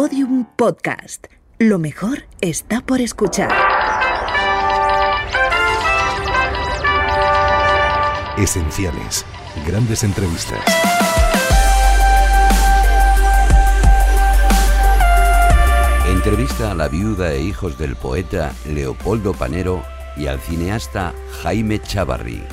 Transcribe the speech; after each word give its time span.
Podium 0.00 0.44
Podcast. 0.54 1.26
Lo 1.58 1.80
mejor 1.80 2.22
está 2.40 2.80
por 2.82 3.00
escuchar. 3.00 3.50
Esenciales. 8.36 9.26
Grandes 9.66 10.04
entrevistas. 10.04 10.60
Entrevista 16.06 16.70
a 16.70 16.74
la 16.76 16.86
viuda 16.86 17.32
e 17.32 17.42
hijos 17.42 17.76
del 17.76 17.96
poeta 17.96 18.54
Leopoldo 18.68 19.34
Panero 19.34 19.82
y 20.16 20.28
al 20.28 20.38
cineasta 20.38 21.12
Jaime 21.42 21.82
Chavarri, 21.82 22.44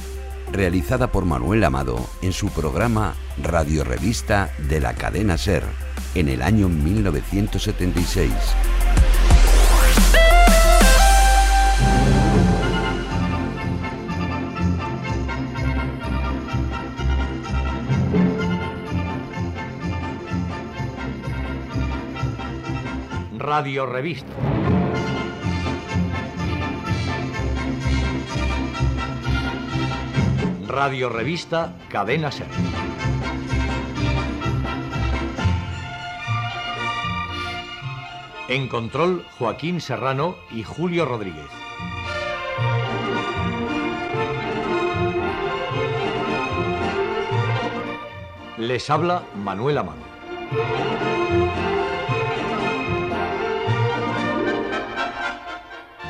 realizada 0.51 1.11
por 1.11 1.25
Manuel 1.25 1.63
Amado 1.63 1.99
en 2.23 2.33
su 2.33 2.49
programa 2.49 3.13
Radio 3.41 3.83
Revista 3.83 4.49
de 4.69 4.79
la 4.79 4.93
cadena 4.93 5.37
Ser 5.37 5.63
en 6.15 6.29
el 6.29 6.41
año 6.41 6.69
1976. 6.69 8.31
Radio 23.37 23.85
Revista. 23.85 24.33
Radio 30.67 31.09
Revista 31.09 31.73
Cadena 31.89 32.31
Ser. 32.31 32.47
En 38.47 38.67
control, 38.67 39.25
Joaquín 39.39 39.81
Serrano 39.81 40.35
y 40.51 40.61
Julio 40.61 41.05
Rodríguez. 41.05 41.49
Les 48.59 48.87
habla 48.91 49.23
Manuel 49.43 49.79
Amado. 49.79 49.97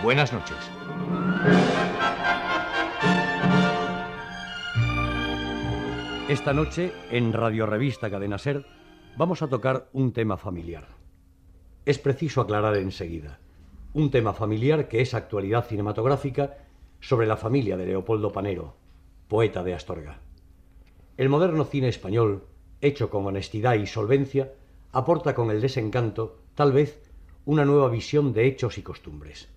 Buenas 0.03 0.33
noches. 0.33 0.57
Esta 6.27 6.51
noche, 6.51 6.91
en 7.11 7.31
Radio 7.31 7.65
Revista 7.65 8.09
Cadena 8.09 8.37
Ser, 8.37 8.65
vamos 9.15 9.41
a 9.41 9.47
tocar 9.47 9.87
un 9.93 10.11
tema 10.11 10.35
familiar. 10.35 11.04
Es 11.85 11.99
preciso 11.99 12.41
aclarar 12.41 12.75
enseguida. 12.77 13.37
Un 13.93 14.09
tema 14.09 14.33
familiar 14.33 14.87
que 14.87 15.01
es 15.01 15.13
actualidad 15.13 15.65
cinematográfica 15.67 16.57
sobre 16.99 17.27
la 17.27 17.37
familia 17.37 17.77
de 17.77 17.85
Leopoldo 17.85 18.31
Panero, 18.31 18.73
poeta 19.27 19.63
de 19.63 19.75
Astorga. 19.75 20.19
El 21.15 21.29
moderno 21.29 21.63
cine 21.63 21.87
español, 21.87 22.43
hecho 22.81 23.11
con 23.11 23.27
honestidad 23.27 23.75
y 23.75 23.85
solvencia, 23.85 24.51
aporta 24.91 25.35
con 25.35 25.51
el 25.51 25.61
desencanto, 25.61 26.39
tal 26.55 26.71
vez, 26.71 27.03
una 27.45 27.65
nueva 27.65 27.89
visión 27.89 28.33
de 28.33 28.47
hechos 28.47 28.79
y 28.79 28.81
costumbres. 28.81 29.47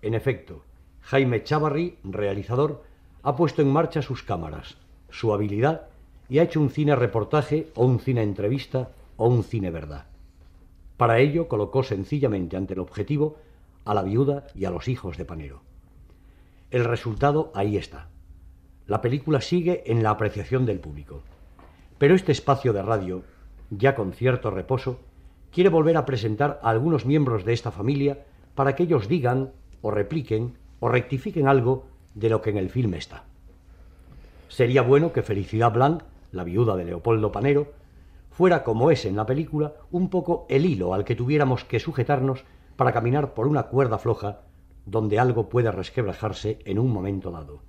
En 0.00 0.14
efecto, 0.14 0.64
Jaime 1.02 1.44
Chavarri, 1.44 1.98
realizador, 2.02 2.84
ha 3.22 3.36
puesto 3.36 3.60
en 3.60 3.68
marcha 3.68 4.00
sus 4.00 4.22
cámaras, 4.22 4.78
su 5.10 5.34
habilidad 5.34 5.88
y 6.30 6.38
ha 6.38 6.44
hecho 6.44 6.60
un 6.60 6.70
cine 6.70 6.96
reportaje 6.96 7.68
o 7.74 7.84
un 7.84 8.00
cine 8.00 8.22
entrevista 8.22 8.92
o 9.18 9.28
un 9.28 9.44
cine 9.44 9.70
verdad. 9.70 10.09
Para 11.00 11.18
ello 11.18 11.48
colocó 11.48 11.82
sencillamente 11.82 12.58
ante 12.58 12.74
el 12.74 12.78
objetivo 12.78 13.38
a 13.86 13.94
la 13.94 14.02
viuda 14.02 14.44
y 14.54 14.66
a 14.66 14.70
los 14.70 14.86
hijos 14.86 15.16
de 15.16 15.24
Panero. 15.24 15.62
El 16.70 16.84
resultado 16.84 17.50
ahí 17.54 17.78
está. 17.78 18.10
La 18.86 19.00
película 19.00 19.40
sigue 19.40 19.82
en 19.86 20.02
la 20.02 20.10
apreciación 20.10 20.66
del 20.66 20.78
público. 20.78 21.22
Pero 21.96 22.14
este 22.14 22.32
espacio 22.32 22.74
de 22.74 22.82
radio, 22.82 23.22
ya 23.70 23.94
con 23.94 24.12
cierto 24.12 24.50
reposo, 24.50 25.00
quiere 25.50 25.70
volver 25.70 25.96
a 25.96 26.04
presentar 26.04 26.60
a 26.62 26.68
algunos 26.68 27.06
miembros 27.06 27.46
de 27.46 27.54
esta 27.54 27.70
familia 27.70 28.18
para 28.54 28.76
que 28.76 28.82
ellos 28.82 29.08
digan 29.08 29.52
o 29.80 29.90
repliquen 29.90 30.58
o 30.80 30.90
rectifiquen 30.90 31.48
algo 31.48 31.86
de 32.14 32.28
lo 32.28 32.42
que 32.42 32.50
en 32.50 32.58
el 32.58 32.68
filme 32.68 32.98
está. 32.98 33.24
Sería 34.48 34.82
bueno 34.82 35.14
que 35.14 35.22
Felicidad 35.22 35.72
Blanc, 35.72 36.02
la 36.30 36.44
viuda 36.44 36.76
de 36.76 36.84
Leopoldo 36.84 37.32
Panero, 37.32 37.72
fuera 38.40 38.64
como 38.64 38.90
es 38.90 39.04
en 39.04 39.16
la 39.16 39.26
película, 39.26 39.74
un 39.90 40.08
poco 40.08 40.46
el 40.48 40.64
hilo 40.64 40.94
al 40.94 41.04
que 41.04 41.14
tuviéramos 41.14 41.64
que 41.64 41.78
sujetarnos 41.78 42.44
para 42.74 42.90
caminar 42.90 43.34
por 43.34 43.46
una 43.46 43.64
cuerda 43.64 43.98
floja 43.98 44.40
donde 44.86 45.18
algo 45.18 45.50
puede 45.50 45.70
resquebrajarse 45.70 46.58
en 46.64 46.78
un 46.78 46.90
momento 46.90 47.30
dado. 47.30 47.60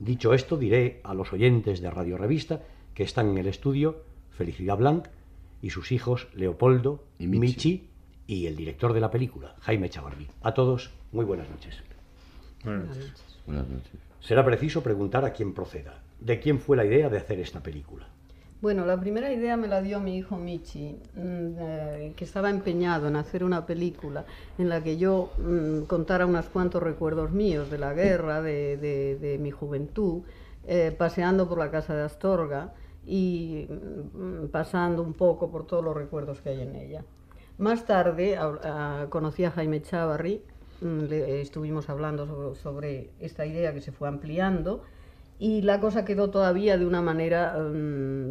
Dicho 0.00 0.34
esto, 0.34 0.56
diré 0.56 1.00
a 1.04 1.14
los 1.14 1.32
oyentes 1.32 1.80
de 1.80 1.88
Radio 1.88 2.18
Revista 2.18 2.62
que 2.94 3.04
están 3.04 3.28
en 3.28 3.38
el 3.38 3.46
estudio 3.46 4.02
Felicidad 4.30 4.76
Blanc 4.76 5.06
y 5.62 5.70
sus 5.70 5.92
hijos 5.92 6.26
Leopoldo, 6.34 7.04
Y 7.20 7.28
Michi. 7.28 7.46
Michi 7.46 7.88
y 8.26 8.46
el 8.46 8.56
director 8.56 8.92
de 8.92 9.00
la 9.00 9.12
película, 9.12 9.54
Jaime 9.60 9.88
Chavarri. 9.88 10.26
A 10.42 10.52
todos, 10.52 10.90
muy 11.12 11.24
buenas 11.24 11.48
noches. 11.48 11.80
Buenas 12.64 12.88
noches. 12.88 13.12
Buenas 13.46 13.68
noches. 13.68 13.92
Será 14.18 14.44
preciso 14.44 14.82
preguntar 14.82 15.24
a 15.24 15.32
quién 15.32 15.54
proceda. 15.54 16.02
¿De 16.18 16.40
quién 16.40 16.58
fue 16.58 16.76
la 16.76 16.84
idea 16.84 17.08
de 17.08 17.18
hacer 17.18 17.38
esta 17.38 17.62
película? 17.62 18.08
Bueno, 18.66 18.84
la 18.84 18.98
primera 18.98 19.32
idea 19.32 19.56
me 19.56 19.68
la 19.68 19.80
dio 19.80 20.00
mi 20.00 20.16
hijo 20.16 20.36
Michi, 20.38 20.96
mm, 21.14 21.20
eh, 21.56 22.12
que 22.16 22.24
estaba 22.24 22.50
empeñado 22.50 23.06
en 23.06 23.14
hacer 23.14 23.44
una 23.44 23.64
película 23.64 24.24
en 24.58 24.68
la 24.68 24.82
que 24.82 24.96
yo 24.96 25.30
mm, 25.38 25.82
contara 25.82 26.26
unos 26.26 26.46
cuantos 26.46 26.82
recuerdos 26.82 27.30
míos 27.30 27.70
de 27.70 27.78
la 27.78 27.92
guerra, 27.94 28.42
de, 28.42 28.76
de- 28.76 29.38
mi 29.38 29.52
juventud, 29.52 30.22
eh, 30.66 30.92
paseando 30.98 31.48
por 31.48 31.58
la 31.58 31.70
casa 31.70 31.94
de 31.94 32.02
Astorga 32.02 32.72
y 33.06 33.68
mm, 33.70 34.46
pasando 34.48 35.00
un 35.00 35.12
poco 35.12 35.48
por 35.48 35.64
todos 35.64 35.84
los 35.84 35.94
recuerdos 35.96 36.40
que 36.40 36.48
hay 36.48 36.62
en 36.62 36.74
ella. 36.74 37.04
Más 37.58 37.84
tarde 37.84 38.36
a- 38.36 39.02
a- 39.02 39.06
conocí 39.10 39.44
a 39.44 39.52
Jaime 39.52 39.80
Chavarri, 39.80 40.42
mm, 40.80 41.02
le- 41.04 41.40
estuvimos 41.40 41.88
hablando 41.88 42.56
sobre 42.56 43.10
esta 43.20 43.46
idea 43.46 43.72
que 43.72 43.80
se 43.80 43.92
fue 43.92 44.08
ampliando 44.08 44.82
y 45.38 45.62
la 45.62 45.80
cosa 45.80 46.04
quedó 46.04 46.30
todavía 46.30 46.78
de 46.78 46.86
una 46.86 47.02
manera 47.02 47.56
mm, 47.58 48.30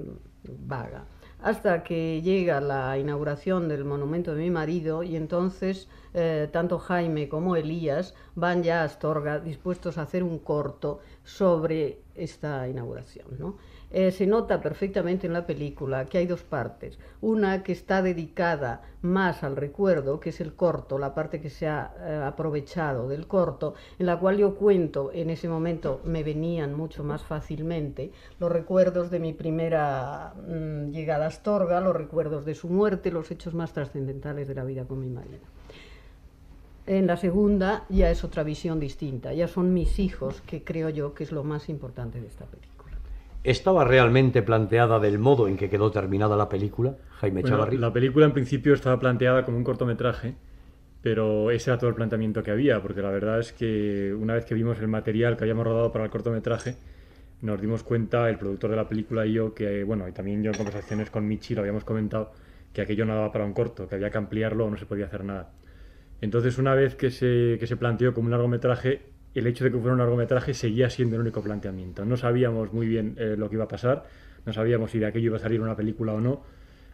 vaga. 0.68 1.06
Hasta 1.42 1.84
que 1.84 2.22
llega 2.22 2.60
la 2.60 2.98
inauguración 2.98 3.68
del 3.68 3.86
monumento 3.86 4.34
de 4.34 4.42
mi 4.42 4.50
marido 4.50 5.04
y 5.04 5.16
entonces 5.16 5.88
eh, 6.14 6.50
tanto 6.52 6.80
Jaime 6.80 7.30
como 7.30 7.56
Elías 7.56 8.16
van 8.34 8.64
ya 8.64 8.82
a 8.82 8.86
Astorga 8.86 9.40
dispuestos 9.40 9.98
a 9.98 10.04
hacer 10.04 10.24
un 10.24 10.40
corto 10.40 11.02
sobre 11.24 12.05
esta 12.16 12.68
inauguración. 12.68 13.28
¿no? 13.38 13.58
Eh, 13.92 14.12
se 14.12 14.28
nota 14.28 14.62
perfectamente 14.62 15.28
en 15.28 15.34
la 15.34 15.46
película 15.46 16.06
que 16.06 16.18
hay 16.18 16.28
dos 16.28 16.44
partes. 16.44 17.00
Una 17.22 17.64
que 17.64 17.72
está 17.72 18.02
dedicada 18.02 18.81
más 19.02 19.44
al 19.44 19.56
recuerdo, 19.56 20.20
que 20.20 20.31
es 20.31 20.42
el 20.42 20.53
corto, 20.53 20.98
la 20.98 21.14
parte 21.14 21.40
que 21.40 21.50
se 21.50 21.68
ha 21.68 21.94
eh, 22.00 22.22
aprovechado 22.26 23.08
del 23.08 23.28
corto, 23.28 23.76
en 24.00 24.08
la 24.08 24.20
cual 24.20 24.38
yo 24.38 24.56
cuento, 24.56 25.12
en 25.14 25.30
ese 25.30 25.48
momento 25.48 26.02
me 26.03 26.24
venían 26.24 26.74
mucho 26.74 27.03
más 27.03 27.24
fácilmente 27.24 28.12
los 28.40 28.52
recuerdos 28.52 29.12
de 29.12 29.20
mi 29.20 29.34
primera 29.34 30.34
mm, 30.36 30.92
llegada 30.92 31.26
a 31.26 31.28
Astorga, 31.30 31.80
los 31.80 31.96
recuerdos 31.96 32.46
de 32.46 32.56
su 32.56 32.68
muerte, 32.68 33.12
los 33.12 33.32
hechos 33.32 33.53
más 33.53 33.74
trascendentales 33.74 34.47
de 34.47 34.56
la 34.56 34.64
vida 34.64 34.86
con 34.86 35.00
mi 35.00 35.09
marido. 35.09 35.55
En 36.88 37.07
la 37.07 37.18
segunda 37.18 37.85
ya 37.90 38.12
es 38.12 38.23
otra 38.23 38.44
visión 38.44 38.79
distinta, 38.79 39.34
ya 39.34 39.47
son 39.47 39.73
mis 39.73 39.97
hijos, 39.97 40.41
que 40.41 40.63
creo 40.63 40.90
yo 40.90 41.13
que 41.16 41.23
es 41.23 41.31
lo 41.31 41.44
más 41.44 41.68
importante 41.69 42.22
de 42.22 42.28
esta 42.28 42.46
película. 42.46 42.75
¿Estaba 43.44 43.84
realmente 43.85 44.44
planteada 44.44 45.00
del 45.00 45.18
modo 45.18 45.47
en 45.47 45.57
que 45.57 45.69
quedó 45.69 45.91
terminada 45.91 46.35
la 46.35 46.47
película, 46.50 46.96
Jaime 47.19 47.41
Bueno, 47.41 47.57
Chavarri? 47.57 47.78
la 47.78 47.91
película 47.91 48.26
en 48.26 48.34
principio 48.34 48.73
estaba 48.73 48.99
planteada 48.99 49.46
como 49.46 49.58
un 49.58 49.64
cortometraje, 49.64 50.35
pero 51.02 51.52
ese 51.52 51.72
era 51.72 51.78
todo 51.78 51.90
el 51.90 51.96
planteamiento 51.96 52.43
que 52.43 52.52
había, 52.52 52.82
porque 52.82 53.02
la 53.02 53.09
verdad 53.09 53.40
es 53.40 53.52
que 53.53 54.14
una 54.14 54.34
vez 54.34 54.46
que 54.46 54.55
vimos 54.55 54.79
el 54.79 54.88
material 54.88 55.38
que 55.38 55.43
habíamos 55.43 55.66
rodado 55.66 55.91
para 55.91 56.05
el 56.05 56.11
cortometraje, 56.11 56.76
nos 57.41 57.61
dimos 57.61 57.84
cuenta, 57.84 58.29
el 58.29 58.38
productor 58.38 58.72
de 58.72 58.76
la 58.76 58.88
película 58.88 59.26
y 59.26 59.34
yo, 59.34 59.53
que, 59.53 59.84
bueno, 59.84 60.08
y 60.08 60.11
también 60.11 60.41
yo 60.41 60.52
en 60.52 60.58
conversaciones 60.58 61.09
con 61.09 61.28
Michi 61.28 61.53
lo 61.53 61.61
habíamos 61.61 61.84
comentado, 61.84 62.31
que 62.73 62.81
aquello 62.81 63.05
no 63.05 63.16
daba 63.16 63.31
para 63.31 63.46
un 63.46 63.53
corto, 63.53 63.88
que 63.88 63.96
había 63.96 64.09
que 64.09 64.17
ampliarlo 64.17 64.66
o 64.66 64.70
no 64.70 64.78
se 64.78 64.85
podía 64.85 65.05
hacer 65.05 65.23
nada. 65.23 65.52
Entonces, 66.22 66.58
una 66.58 66.73
vez 66.73 66.96
que 66.96 67.12
se, 67.12 67.58
que 67.59 67.67
se 67.67 67.78
planteó 67.78 68.14
como 68.14 68.26
un 68.26 68.32
largometraje, 68.32 69.02
el 69.35 69.47
hecho 69.47 69.66
de 69.66 69.72
que 69.72 69.78
fuera 69.78 69.94
un 69.94 70.00
largometraje 70.00 70.53
seguía 70.53 70.90
siendo 70.90 71.16
el 71.16 71.22
único 71.22 71.41
planteamiento. 71.41 72.06
No 72.06 72.16
sabíamos 72.17 72.72
muy 72.72 72.88
bien 72.88 73.16
eh, 73.17 73.35
lo 73.38 73.50
que 73.50 73.56
iba 73.56 73.66
a 73.66 73.67
pasar, 73.67 74.06
no 74.46 74.53
sabíamos 74.53 74.91
si 74.91 75.00
de 75.00 75.08
aquello 75.08 75.28
iba 75.28 75.38
a 75.38 75.41
salir 75.41 75.62
una 75.62 75.76
película 75.76 76.14
o 76.14 76.22
no, 76.22 76.44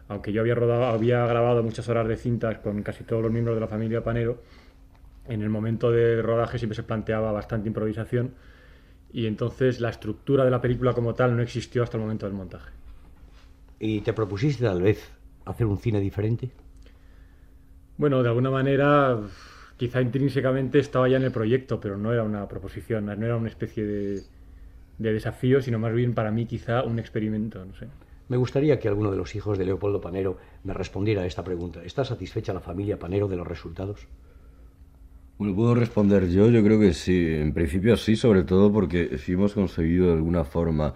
aunque 0.07 0.33
yo 0.33 0.41
había, 0.41 0.55
rodado, 0.55 0.85
había 0.85 1.25
grabado 1.27 1.63
muchas 1.63 1.87
horas 1.87 2.07
de 2.07 2.17
cintas 2.17 2.57
con 2.59 2.81
casi 2.81 3.03
todos 3.03 3.21
los 3.21 3.31
miembros 3.31 3.55
de 3.55 3.61
la 3.61 3.67
familia 3.67 4.03
Panero, 4.03 4.41
en 5.27 5.41
el 5.41 5.49
momento 5.49 5.91
de 5.91 6.21
rodaje 6.21 6.57
siempre 6.57 6.75
se 6.75 6.83
planteaba 6.83 7.31
bastante 7.31 7.67
improvisación 7.67 8.33
y 9.13 9.27
entonces 9.27 9.79
la 9.79 9.89
estructura 9.89 10.43
de 10.43 10.51
la 10.51 10.61
película 10.61 10.93
como 10.93 11.13
tal 11.13 11.35
no 11.35 11.43
existió 11.43 11.83
hasta 11.83 11.97
el 11.97 12.01
momento 12.03 12.25
del 12.25 12.35
montaje. 12.35 12.71
¿Y 13.79 14.01
te 14.01 14.13
propusiste 14.13 14.63
tal 14.63 14.81
vez 14.81 15.11
hacer 15.45 15.67
un 15.67 15.77
cine 15.77 15.99
diferente? 15.99 16.51
Bueno, 18.01 18.23
de 18.23 18.29
alguna 18.29 18.49
manera, 18.49 19.19
quizá 19.77 20.01
intrínsecamente 20.01 20.79
estaba 20.79 21.07
ya 21.07 21.17
en 21.17 21.23
el 21.23 21.31
proyecto, 21.31 21.79
pero 21.79 21.97
no 21.97 22.11
era 22.11 22.23
una 22.23 22.47
proposición, 22.47 23.05
no 23.05 23.11
era 23.11 23.37
una 23.37 23.47
especie 23.47 23.85
de, 23.85 24.23
de 24.97 25.13
desafío, 25.13 25.61
sino 25.61 25.77
más 25.77 25.93
bien 25.93 26.15
para 26.15 26.31
mí 26.31 26.47
quizá 26.47 26.81
un 26.81 26.97
experimento, 26.97 27.63
no 27.63 27.75
sé. 27.75 27.85
Me 28.27 28.37
gustaría 28.37 28.79
que 28.79 28.87
alguno 28.87 29.11
de 29.11 29.17
los 29.17 29.35
hijos 29.35 29.59
de 29.59 29.65
Leopoldo 29.65 30.01
Panero 30.01 30.39
me 30.63 30.73
respondiera 30.73 31.21
a 31.21 31.27
esta 31.27 31.43
pregunta. 31.43 31.83
¿Está 31.83 32.03
satisfecha 32.03 32.55
la 32.55 32.59
familia 32.59 32.97
Panero 32.97 33.27
de 33.27 33.35
los 33.35 33.45
resultados? 33.45 34.07
Bueno, 35.37 35.55
puedo 35.55 35.75
responder 35.75 36.27
yo, 36.27 36.49
yo 36.49 36.63
creo 36.63 36.79
que 36.79 36.93
sí, 36.95 37.35
en 37.35 37.53
principio 37.53 37.97
sí, 37.97 38.15
sobre 38.15 38.41
todo 38.41 38.73
porque 38.73 39.19
si 39.19 39.33
hemos 39.33 39.53
conseguido 39.53 40.07
de 40.07 40.13
alguna 40.13 40.43
forma 40.43 40.95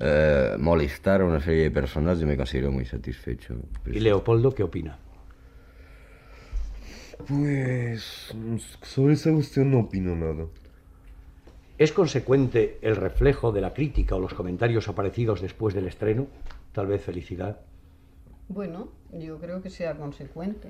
eh, 0.00 0.56
molestar 0.58 1.20
a 1.20 1.24
una 1.24 1.40
serie 1.40 1.62
de 1.62 1.70
personas, 1.70 2.18
yo 2.18 2.26
me 2.26 2.36
considero 2.36 2.72
muy 2.72 2.84
satisfecho. 2.84 3.54
¿Y 3.86 4.00
Leopoldo 4.00 4.52
qué 4.52 4.64
opina? 4.64 4.98
Pues 7.28 8.34
sobre 8.82 9.14
esa 9.14 9.32
cuestión 9.32 9.70
no 9.70 9.80
opino 9.80 10.16
nada. 10.16 10.46
¿Es 11.78 11.92
consecuente 11.92 12.78
el 12.82 12.96
reflejo 12.96 13.52
de 13.52 13.60
la 13.60 13.74
crítica 13.74 14.14
o 14.14 14.20
los 14.20 14.34
comentarios 14.34 14.88
aparecidos 14.88 15.40
después 15.40 15.74
del 15.74 15.86
estreno? 15.86 16.26
Tal 16.72 16.86
vez 16.86 17.02
felicidad. 17.02 17.60
Bueno, 18.48 18.88
yo 19.12 19.38
creo 19.38 19.62
que 19.62 19.70
sea 19.70 19.96
consecuente. 19.96 20.68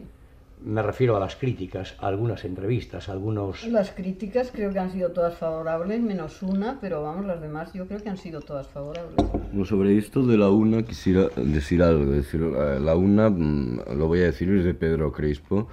Me 0.64 0.80
refiero 0.80 1.16
a 1.16 1.20
las 1.20 1.34
críticas, 1.34 1.96
a 1.98 2.06
algunas 2.06 2.44
entrevistas, 2.44 3.08
a 3.08 3.12
algunos... 3.12 3.66
Las 3.66 3.90
críticas 3.90 4.52
creo 4.52 4.72
que 4.72 4.78
han 4.78 4.92
sido 4.92 5.10
todas 5.10 5.36
favorables, 5.36 6.00
menos 6.00 6.40
una, 6.42 6.78
pero 6.80 7.02
vamos, 7.02 7.26
las 7.26 7.40
demás 7.40 7.72
yo 7.72 7.86
creo 7.88 8.00
que 8.00 8.08
han 8.08 8.16
sido 8.16 8.40
todas 8.40 8.68
favorables. 8.68 9.16
Bueno, 9.16 9.64
sobre 9.64 9.98
esto 9.98 10.24
de 10.24 10.38
la 10.38 10.50
UNA 10.50 10.84
quisiera 10.84 11.28
decir 11.36 11.82
algo. 11.82 12.12
Decir, 12.12 12.42
eh, 12.42 12.78
la 12.80 12.94
UNA, 12.94 13.30
mm, 13.30 13.80
lo 13.96 14.06
voy 14.06 14.20
a 14.20 14.26
decir, 14.26 14.50
es 14.50 14.64
de 14.64 14.74
Pedro 14.74 15.10
Crespo, 15.10 15.66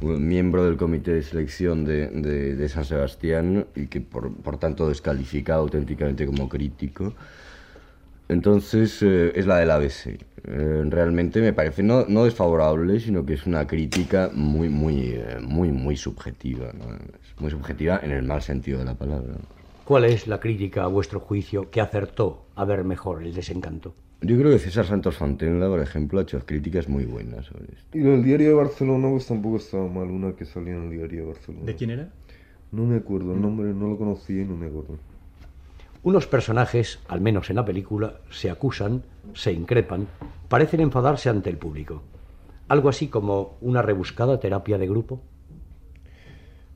miembro 0.00 0.64
del 0.64 0.76
comité 0.76 1.12
de 1.12 1.22
selección 1.22 1.84
de, 1.84 2.08
de, 2.08 2.56
de 2.56 2.68
San 2.68 2.84
Sebastián 2.84 3.66
y 3.74 3.86
que 3.86 4.00
por, 4.00 4.34
por, 4.34 4.58
tanto 4.58 4.88
descalifica 4.88 5.54
auténticamente 5.54 6.26
como 6.26 6.48
crítico. 6.48 7.12
Entonces 8.28 9.02
eh, 9.02 9.32
es 9.34 9.46
la 9.46 9.58
del 9.58 9.70
ABC. 9.70 10.06
Eh, 10.06 10.84
realmente 10.88 11.40
me 11.40 11.52
parece 11.52 11.82
no, 11.82 12.06
no, 12.06 12.24
desfavorable, 12.24 13.00
sino 13.00 13.26
que 13.26 13.34
es 13.34 13.46
una 13.46 13.66
crítica 13.66 14.30
muy, 14.32 14.68
muy, 14.68 15.14
eh, 15.14 15.38
muy, 15.42 15.70
muy 15.72 15.96
subjetiva. 15.96 16.72
¿no? 16.72 16.86
Muy 17.38 17.50
subjetiva 17.50 18.00
en 18.02 18.12
el 18.12 18.22
mal 18.22 18.40
sentido 18.40 18.78
de 18.78 18.84
la 18.84 18.94
palabra. 18.94 19.34
¿Cuál 19.84 20.04
es 20.04 20.28
la 20.28 20.38
crítica 20.38 20.84
a 20.84 20.86
vuestro 20.86 21.18
juicio 21.18 21.70
que 21.70 21.80
acertó 21.80 22.46
a 22.54 22.64
ver 22.64 22.84
mejor 22.84 23.22
el 23.24 23.34
desencanto? 23.34 23.94
Yo 24.22 24.38
creo 24.38 24.50
que 24.52 24.58
César 24.58 24.84
Santos 24.84 25.16
Fontenla, 25.16 25.66
por 25.68 25.80
ejemplo, 25.80 26.18
ha 26.18 26.22
hecho 26.22 26.38
críticas 26.44 26.88
muy 26.88 27.06
buenas 27.06 27.46
sobre 27.46 27.72
esto. 27.72 27.96
Y 27.96 28.02
el 28.02 28.22
diario 28.22 28.48
de 28.48 28.54
Barcelona, 28.54 29.08
pues 29.08 29.26
tampoco 29.26 29.56
estaba 29.56 29.88
mal, 29.88 30.10
una 30.10 30.32
que 30.36 30.44
salía 30.44 30.74
en 30.74 30.84
el 30.84 30.90
diario 30.90 31.22
de 31.22 31.26
Barcelona. 31.32 31.64
¿De 31.64 31.74
quién 31.74 31.90
era? 31.90 32.10
No 32.70 32.84
me 32.84 32.96
acuerdo, 32.96 33.32
el 33.32 33.40
nombre 33.40 33.72
no 33.72 33.88
lo 33.88 33.96
conocía 33.96 34.42
y 34.42 34.44
no 34.44 34.56
me 34.56 34.66
acuerdo. 34.66 34.98
Unos 36.02 36.26
personajes, 36.26 37.00
al 37.08 37.20
menos 37.20 37.50
en 37.50 37.56
la 37.56 37.64
película, 37.64 38.20
se 38.30 38.50
acusan, 38.50 39.02
se 39.34 39.52
increpan, 39.52 40.06
parecen 40.48 40.80
enfadarse 40.80 41.30
ante 41.30 41.50
el 41.50 41.56
público. 41.56 42.02
Algo 42.68 42.90
así 42.90 43.08
como 43.08 43.56
una 43.62 43.82
rebuscada 43.82 44.38
terapia 44.38 44.76
de 44.76 44.86
grupo. 44.86 45.22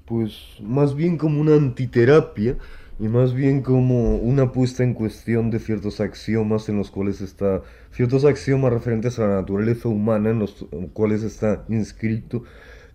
Pues 0.06 0.56
más 0.62 0.94
bien 0.94 1.16
como 1.16 1.40
una 1.40 1.54
antiterapia 1.54 2.56
y 2.98 3.08
más 3.08 3.34
bien 3.34 3.62
como 3.62 4.16
una 4.16 4.52
puesta 4.52 4.84
en 4.84 4.94
cuestión 4.94 5.50
de 5.50 5.58
ciertos 5.58 6.00
axiomas 6.00 6.68
en 6.68 6.76
los 6.76 6.90
cuales 6.90 7.20
está, 7.20 7.62
ciertos 7.90 8.24
axiomas 8.24 8.72
referentes 8.72 9.18
a 9.18 9.26
la 9.26 9.34
naturaleza 9.36 9.88
humana 9.88 10.30
en 10.30 10.38
los 10.38 10.66
cuales 10.92 11.22
está 11.22 11.64
inscrito 11.68 12.44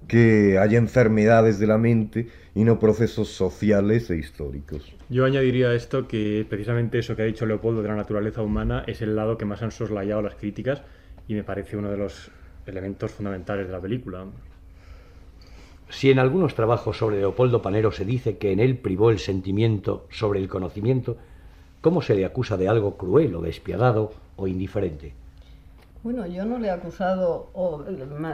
que 0.08 0.58
haya 0.58 0.78
enfermedades 0.78 1.60
de 1.60 1.68
la 1.68 1.78
mente 1.78 2.28
y 2.56 2.64
no 2.64 2.80
procesos 2.80 3.30
sociales 3.30 4.10
e 4.10 4.18
históricos. 4.18 4.94
Yo 5.10 5.26
añadiría 5.26 5.70
a 5.70 5.76
esto 5.76 6.08
que 6.08 6.46
precisamente 6.50 7.00
eso 7.00 7.16
que 7.16 7.24
ha 7.24 7.26
dicho 7.26 7.46
Leopoldo 7.46 7.82
de 7.82 7.90
la 7.90 7.96
naturaleza 7.96 8.42
humana 8.42 8.84
es 8.88 9.02
el 9.02 9.16
lado 9.16 9.38
que 9.38 9.46
más 9.46 9.62
han 9.62 9.72
soslayado 9.72 10.22
las 10.22 10.36
críticas 10.36 10.82
y 11.28 11.34
me 11.34 11.44
parece 11.44 11.78
uno 11.78 11.92
de 11.92 11.98
los 11.98 12.32
elementos 12.66 13.12
fundamentales 13.12 13.68
de 13.68 13.74
la 13.74 13.82
película. 13.82 14.26
Si 15.90 16.12
en 16.12 16.20
algunos 16.20 16.54
trabajos 16.54 16.98
sobre 16.98 17.20
Leopoldo 17.20 17.62
Panero 17.62 17.92
se 17.92 18.06
dice 18.06 18.38
que 18.38 18.52
en 18.52 18.60
él 18.60 18.78
privó 18.78 19.10
el 19.10 19.20
sentimiento 19.20 20.06
sobre 20.12 20.40
el 20.40 20.48
conocimiento, 20.48 21.18
¿cómo 21.82 22.02
se 22.02 22.14
le 22.16 22.26
acusa 22.26 22.58
de 22.58 22.70
algo 22.70 22.96
cruel 22.96 23.36
o 23.36 23.42
despiadado 23.42 24.12
o 24.36 24.48
indiferente? 24.48 25.14
Bueno, 26.02 26.26
yo 26.28 26.46
no 26.46 26.60
le 26.60 26.68
he 26.68 26.72
acusado 26.72 27.52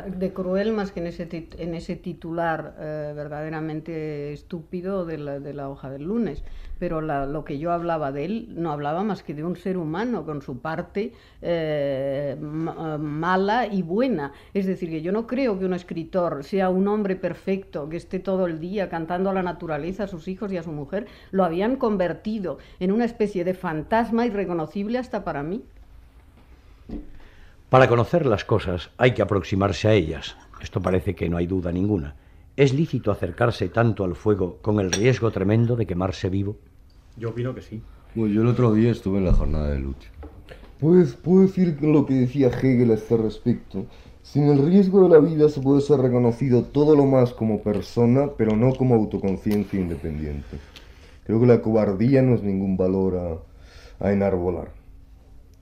de 0.06 0.34
cruel 0.34 0.72
más 0.72 0.92
que 0.92 1.00
en 1.00 1.08
ese, 1.08 1.26
tit 1.26 1.56
en 1.60 1.74
ese 1.74 1.96
titular 1.96 2.76
eh, 2.80 3.12
verdaderamente 3.16 4.34
estúpido 4.34 5.04
de 5.04 5.18
la, 5.18 5.40
de 5.40 5.52
la, 5.56 5.68
hoja 5.68 5.90
del 5.90 6.04
lunes. 6.04 6.44
Pero 6.78 7.02
la, 7.02 7.26
lo 7.26 7.44
que 7.44 7.58
yo 7.58 7.72
hablaba 7.72 8.12
de 8.12 8.26
él 8.26 8.50
no 8.50 8.72
hablaba 8.72 9.04
más 9.04 9.24
que 9.24 9.34
de 9.34 9.44
un 9.44 9.56
ser 9.56 9.78
humano 9.78 10.26
con 10.26 10.44
su 10.44 10.60
parte 10.60 11.14
eh, 11.42 12.38
mala 12.40 13.66
y 13.66 13.82
buena. 13.82 14.32
Es 14.54 14.68
decir, 14.68 14.92
que 14.92 15.02
yo 15.02 15.12
no 15.12 15.26
creo 15.26 15.58
que 15.58 15.66
un 15.66 15.74
escritor 15.74 16.44
sea 16.44 16.70
un 16.70 16.88
hombre 16.88 17.16
perfecto, 17.16 17.90
que 17.90 17.98
esté 17.98 18.20
todo 18.20 18.46
el 18.46 18.60
día 18.60 18.90
cantando 18.90 19.32
a 19.32 19.34
la 19.34 19.42
naturaleza, 19.42 20.04
a 20.04 20.08
sus 20.08 20.28
hijos 20.28 20.52
y 20.52 20.58
a 20.58 20.64
su 20.64 20.72
mujer. 20.72 21.08
Lo 21.32 21.44
habían 21.44 21.78
convertido 21.78 22.60
en 22.80 22.92
una 22.92 23.06
especie 23.06 23.44
de 23.44 23.56
fantasma 23.56 24.28
irreconocible 24.28 25.00
hasta 25.00 25.24
para 25.24 25.42
mí. 25.42 25.64
Para 27.70 27.88
conocer 27.88 28.28
las 28.28 28.46
cosas 28.46 28.92
hay 28.98 29.16
que 29.16 29.24
aproximarse 29.24 29.88
a 29.88 29.94
ellas. 29.94 30.38
Esto 30.62 30.82
parece 30.82 31.16
que 31.16 31.30
no 31.30 31.38
hay 31.38 31.48
duda 31.48 31.72
ninguna. 31.72 32.16
¿Es 32.56 32.74
lícito 32.74 33.12
acercarse 33.12 33.70
tanto 33.70 34.04
al 34.04 34.16
fuego 34.16 34.60
con 34.62 34.80
el 34.80 34.92
riesgo 34.92 35.32
tremendo 35.32 35.76
de 35.76 35.88
quemarse 35.88 36.30
vivo? 36.30 36.58
Yo 37.18 37.30
opino 37.30 37.56
que 37.56 37.64
sí. 37.64 37.82
Bueno, 38.14 38.34
yo 38.34 38.42
el 38.44 38.48
otro 38.48 38.72
día 38.72 38.92
estuve 38.92 39.18
en 39.18 39.26
la 39.26 39.34
jornada 39.34 39.72
de 39.72 39.80
lucha. 39.80 40.10
Pues 40.80 41.16
puedo 41.16 41.42
decir 41.42 41.78
lo 41.82 42.06
que 42.06 42.14
decía 42.14 42.50
Hegel 42.50 42.92
a 42.92 42.94
este 42.94 43.18
respecto. 43.18 43.88
Sin 44.22 44.44
el 44.44 44.64
riesgo 44.64 45.02
de 45.02 45.10
la 45.10 45.20
vida 45.20 45.50
se 45.50 45.60
puede 45.60 45.82
ser 45.82 46.00
reconocido 46.00 46.64
todo 46.64 46.96
lo 46.96 47.06
más 47.06 47.34
como 47.34 47.64
persona, 47.64 48.30
pero 48.38 48.56
no 48.56 48.76
como 48.76 48.94
autoconciencia 48.94 49.80
independiente. 49.80 50.60
Creo 51.26 51.40
que 51.40 51.48
la 51.48 51.62
cobardía 51.62 52.22
no 52.22 52.36
es 52.36 52.44
ningún 52.44 52.78
valor 52.78 53.18
a, 54.00 54.06
a 54.06 54.12
enarbolar. 54.12 54.85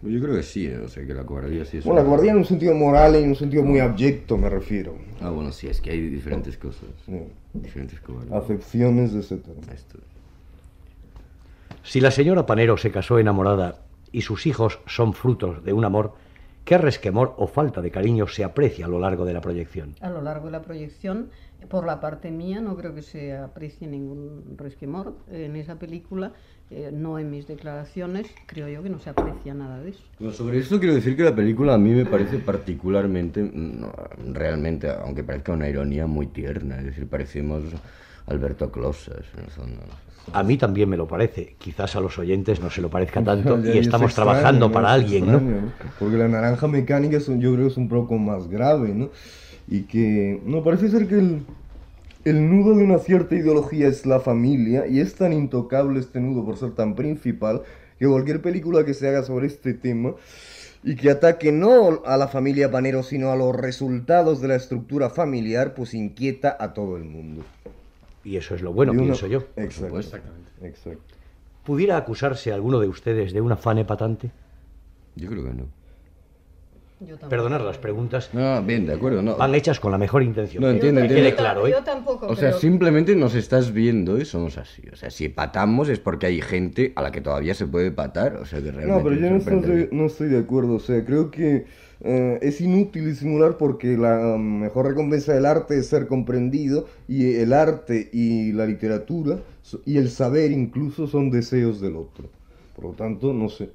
Yo 0.06 0.22
creo 0.22 0.36
que 0.36 0.44
sí, 0.44 0.68
¿eh? 0.68 0.78
o 0.78 0.88
sea, 0.88 1.06
que 1.06 1.14
la 1.14 1.24
cobardía 1.24 1.64
sí 1.64 1.78
es... 1.78 1.86
Bueno, 1.86 2.02
la 2.02 2.06
cobardía 2.06 2.32
en 2.32 2.40
un 2.40 2.46
sentido 2.46 2.74
moral 2.74 3.16
y 3.16 3.24
en 3.24 3.30
un 3.30 3.36
sentido 3.36 3.64
muy 3.64 3.80
abyecto, 3.80 4.38
me 4.38 4.50
refiero. 4.50 4.96
Ah, 5.22 5.30
bueno, 5.30 5.52
sí, 5.52 5.68
es 5.68 5.80
que 5.80 5.92
hay 5.92 6.02
diferentes 6.10 6.58
cosas. 6.58 6.90
Sí. 7.06 7.22
Diferentes 7.54 8.00
cobardías. 8.02 8.44
Acepciones 8.44 9.14
de 9.14 9.22
ese 9.22 9.38
tema. 9.38 9.62
Esto. 9.74 10.00
Si 11.84 12.02
la 12.02 12.12
señora 12.12 12.46
Panero 12.46 12.78
se 12.78 12.92
casó 12.92 13.20
enamorada 13.20 13.82
y 14.12 14.22
sus 14.22 14.46
hijos 14.46 14.80
son 14.88 15.14
frutos 15.14 15.64
de 15.64 15.74
un 15.74 15.86
amor, 15.86 16.14
¿qué 16.66 16.78
resquemor 16.78 17.34
o 17.38 17.48
falta 17.48 17.82
de 17.82 17.92
cariño 17.92 18.28
se 18.28 18.44
aprecia 18.44 18.86
a 18.86 18.90
lo 18.90 19.00
largo 19.00 19.26
de 19.26 19.34
la 19.34 19.42
proyección? 19.42 19.96
A 20.02 20.10
lo 20.10 20.22
largo 20.22 20.46
de 20.46 20.52
la 20.52 20.62
proyección, 20.62 21.30
por 21.70 21.86
la 21.86 22.00
parte 22.00 22.32
mía, 22.32 22.62
no 22.62 22.76
creo 22.76 22.94
que 22.94 23.02
se 23.02 23.36
aprecie 23.36 23.88
ningún 23.88 24.56
resquemor 24.58 25.16
en 25.32 25.56
esa 25.56 25.76
película 25.76 26.34
eh, 26.72 26.90
no 26.92 27.20
en 27.20 27.30
mis 27.30 27.48
declaraciones, 27.48 28.28
creo 28.48 28.68
yo 28.68 28.82
que 28.82 28.90
no 28.90 29.00
se 29.00 29.10
aprecia 29.10 29.54
nada 29.54 29.80
de 29.80 29.92
eso. 29.92 30.04
Bueno, 30.20 30.34
sobre 30.34 30.60
esto 30.60 30.80
quiero 30.80 30.96
decir 30.96 31.16
que 31.16 31.24
la 31.24 31.36
película 31.36 31.76
a 31.76 31.78
mí 31.78 31.92
me 31.92 32.06
parece 32.06 32.40
particularmente, 32.40 33.42
no, 33.54 33.92
realmente, 34.32 34.90
aunque 34.90 35.24
parezca 35.24 35.52
una 35.52 35.70
ironía 35.70 36.08
muy 36.08 36.28
tierna, 36.28 36.80
es 36.80 36.86
decir, 36.86 37.08
parecemos 37.08 37.64
Alberto 38.28 38.72
Closas 38.72 39.24
en 39.38 39.44
el 39.44 39.52
fondo. 39.52 39.82
A 40.32 40.42
mí 40.42 40.58
también 40.58 40.90
me 40.90 40.96
lo 40.96 41.06
parece, 41.08 41.56
quizás 41.60 41.96
a 41.96 42.00
los 42.00 42.18
oyentes 42.18 42.62
no 42.62 42.70
se 42.70 42.82
lo 42.82 42.90
parezca 42.90 43.22
tanto 43.24 43.60
y 43.64 43.78
estamos 43.78 44.08
extraño, 44.08 44.32
trabajando 44.32 44.68
¿no? 44.68 44.74
para 44.74 44.94
alguien, 44.94 45.26
extraño, 45.26 45.62
¿no? 45.62 45.72
Porque 46.00 46.18
la 46.18 46.28
naranja 46.28 46.68
mecánica 46.68 47.18
es 47.18 47.28
un, 47.28 47.42
yo 47.42 47.54
creo 47.54 47.66
que 47.66 47.72
es 47.72 47.78
un 47.78 47.90
poco 47.90 48.18
más 48.18 48.48
grave, 48.48 48.94
¿no? 48.96 49.10
Y 49.68 49.82
que, 49.82 50.42
no, 50.46 50.64
parece 50.64 50.90
ser 50.90 51.08
que 51.08 51.16
el, 51.16 51.44
el 52.26 52.50
nudo 52.50 52.76
de 52.76 52.84
una 52.84 53.00
cierta 53.00 53.36
ideología 53.36 53.88
es 53.88 54.06
la 54.06 54.20
familia 54.20 54.88
y 54.88 55.00
es 55.00 55.16
tan 55.16 55.34
intocable 55.34 56.00
este 56.00 56.20
nudo 56.20 56.46
por 56.46 56.58
ser 56.58 56.72
tan 56.72 56.96
principal 56.96 57.64
que 58.00 58.08
cualquier 58.08 58.42
película 58.42 58.86
que 58.86 58.94
se 58.94 59.08
haga 59.08 59.24
sobre 59.24 59.48
este 59.48 59.74
tema 59.74 60.14
y 60.84 60.96
que 60.96 61.10
ataque 61.10 61.52
no 61.52 62.02
a 62.06 62.18
la 62.18 62.28
familia 62.28 62.70
Panero 62.72 63.04
sino 63.04 63.32
a 63.32 63.36
los 63.36 63.56
resultados 63.56 64.42
de 64.42 64.48
la 64.50 64.56
estructura 64.56 65.10
familiar 65.10 65.74
pues 65.74 65.94
inquieta 65.94 66.56
a 66.60 66.74
todo 66.74 66.98
el 66.98 67.04
mundo. 67.06 67.44
Y 68.24 68.38
eso 68.38 68.56
es 68.56 68.62
lo 68.62 68.72
bueno, 68.74 68.94
uno- 68.94 69.04
pienso 69.04 69.28
yo. 69.28 69.44
Exactamente. 69.56 70.10
exacto. 70.62 71.02
¿Pudiera 71.66 71.96
acusarse 71.98 72.52
a 72.52 72.56
alguno 72.56 72.80
de 72.80 72.88
ustedes 72.90 73.32
de 73.34 73.40
un 73.42 73.52
afán 73.52 73.78
hepatante? 73.78 74.32
Yo 75.16 75.30
creo 75.30 75.44
que 75.46 75.54
no. 75.54 75.66
Yo 77.00 77.18
creo. 77.18 77.50
las 77.50 77.78
preguntas 77.78 78.30
No, 78.34 78.62
bien, 78.64 78.86
de 78.86 78.94
acuerdo, 78.94 79.22
no. 79.22 79.36
van 79.36 79.54
hechas 79.56 79.80
con 79.80 79.92
la 79.92 79.98
mejor 79.98 80.24
intención. 80.24 80.64
No, 80.64 80.70
entiendo, 80.70 81.02
Que 81.02 81.08
entiendo. 81.08 81.30
quede 81.30 81.36
claro, 81.36 81.68
¿eh? 81.68 81.72
Yo 81.72 81.84
tampoco 81.84 82.28
O 82.28 82.36
sea, 82.36 82.50
creo. 82.50 82.60
simplemente 82.62 83.16
nos 83.16 83.36
estás 83.36 83.74
viendo 83.74 84.18
y 84.20 84.26
somos 84.26 84.58
así. 84.58 84.84
O 84.92 84.96
sea, 84.96 85.10
si 85.10 85.30
patamos 85.30 85.90
es 85.90 86.00
porque 86.00 86.28
hay 86.28 86.42
gente 86.42 86.94
a 86.96 87.02
la 87.02 87.12
que 87.12 87.22
todavía 87.22 87.54
se 87.54 87.66
puede 87.68 87.92
patar. 87.92 88.38
O 88.38 88.46
sea, 88.46 88.62
que 88.62 88.72
realmente 88.72 88.98
No, 88.98 89.04
pero 89.04 89.16
yo 89.16 89.30
no 89.30 89.38
estoy, 89.38 89.90
no 89.92 90.06
estoy 90.06 90.30
de 90.30 90.40
acuerdo. 90.40 90.76
O 90.76 90.80
sea, 90.80 91.04
creo 91.04 91.30
que 91.30 91.66
eh, 92.02 92.40
es 92.42 92.62
inútil 92.62 93.06
disimular 93.06 93.58
porque 93.58 93.98
la 93.98 94.36
um, 94.36 94.60
mejor 94.62 94.88
recompensa 94.88 95.34
del 95.34 95.46
arte 95.46 95.78
es 95.78 95.88
ser 95.88 96.08
comprendido 96.08 96.88
y 97.08 97.36
el 97.36 97.54
arte 97.54 98.10
y 98.14 98.52
la 98.52 98.66
literatura 98.66 99.40
y 99.86 99.98
el 99.98 100.10
saber 100.10 100.52
incluso 100.52 101.08
son 101.08 101.32
deseos 101.32 101.80
del 101.82 101.96
otro. 101.96 102.30
Por 102.76 102.86
lo 102.86 102.92
tanto, 102.92 103.34
no 103.34 103.50
sé. 103.50 103.70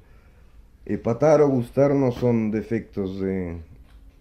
Epatar 0.89 1.41
o 1.41 1.47
gustar 1.47 1.93
no 1.93 2.11
son 2.11 2.49
defectos 2.49 3.19
de, 3.21 3.61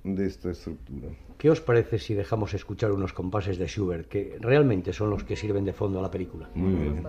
de 0.05 0.27
esta 0.27 0.51
estructura. 0.51 1.09
¿Qué 1.39 1.49
os 1.49 1.63
parece 1.63 1.99
si 1.99 2.13
dejamos 2.13 2.53
escuchar 2.53 2.93
unos 2.93 3.15
compases 3.15 3.57
de 3.57 3.67
Schubert 3.67 4.07
que 4.07 4.37
realmente 4.39 4.93
son 4.93 5.09
los 5.09 5.25
que 5.25 5.35
sirven 5.35 5.65
de 5.65 5.73
fondo 5.73 5.99
a 5.99 6.03
la 6.03 6.11
película? 6.11 6.51
Muy 6.55 6.75
bien. 6.75 7.03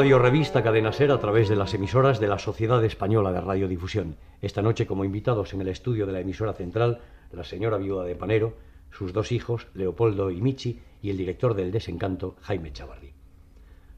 Radio 0.00 0.18
Revista 0.18 0.62
Cadena 0.62 0.94
Ser 0.94 1.10
a 1.10 1.20
través 1.20 1.50
de 1.50 1.56
las 1.56 1.74
emisoras 1.74 2.20
de 2.20 2.26
la 2.26 2.38
Sociedad 2.38 2.82
Española 2.82 3.32
de 3.32 3.40
Radiodifusión. 3.42 4.16
Esta 4.40 4.62
noche 4.62 4.86
como 4.86 5.04
invitados 5.04 5.52
en 5.52 5.60
el 5.60 5.68
estudio 5.68 6.06
de 6.06 6.14
la 6.14 6.20
emisora 6.20 6.54
central, 6.54 7.00
la 7.32 7.44
señora 7.44 7.76
viuda 7.76 8.04
de 8.04 8.16
Panero, 8.16 8.54
sus 8.90 9.12
dos 9.12 9.30
hijos, 9.30 9.66
Leopoldo 9.74 10.30
y 10.30 10.40
Michi, 10.40 10.80
y 11.02 11.10
el 11.10 11.18
director 11.18 11.52
del 11.52 11.70
Desencanto, 11.70 12.36
Jaime 12.40 12.72
Chavarri. 12.72 13.12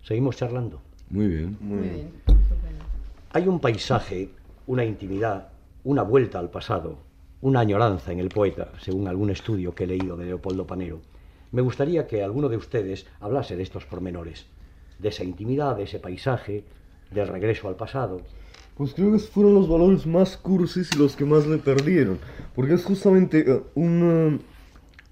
Seguimos 0.02 0.37
charlando. 0.37 0.82
Muy 1.09 1.28
bien. 1.28 1.56
Muy 1.61 1.88
bien. 1.88 2.11
Hay 3.32 3.47
un 3.47 3.61
paisaje, 3.61 4.30
una 4.66 4.85
intimidad, 4.85 5.50
una 5.85 6.02
vuelta 6.02 6.40
al 6.40 6.50
pasado, 6.50 6.99
una 7.42 7.61
añoranza 7.61 8.11
en 8.11 8.18
el 8.18 8.28
poeta, 8.28 8.73
según 8.80 9.06
algún 9.06 9.30
estudio 9.30 9.73
que 9.73 9.85
he 9.85 9.87
leído 9.87 10.16
de 10.16 10.26
Leopoldo 10.26 10.66
Panero. 10.66 11.00
Me 11.52 11.62
gustaría 11.62 12.09
que 12.09 12.25
alguno 12.25 12.49
de 12.49 12.56
ustedes 12.56 13.06
hablase 13.21 13.56
de 13.56 13.62
estos 13.62 13.85
pormenores, 13.85 14.49
de 15.02 15.09
esa 15.11 15.25
intimidad, 15.25 15.76
de 15.76 15.82
ese 15.85 15.99
paisaje, 15.99 16.64
del 17.11 17.28
regreso 17.28 17.68
al 17.68 17.76
pasado. 17.76 18.23
Pues 18.76 18.94
creo 18.94 19.12
que 19.12 19.18
fueron 19.18 19.54
los 19.54 19.68
valores 19.68 20.06
más 20.06 20.37
cursis 20.38 20.90
y 20.94 20.99
los 20.99 21.14
que 21.14 21.25
más 21.26 21.47
le 21.47 21.59
perdieron. 21.59 22.18
Porque 22.54 22.73
es 22.75 22.85
justamente 22.85 23.44
eh, 23.47 23.61
una, 23.75 24.38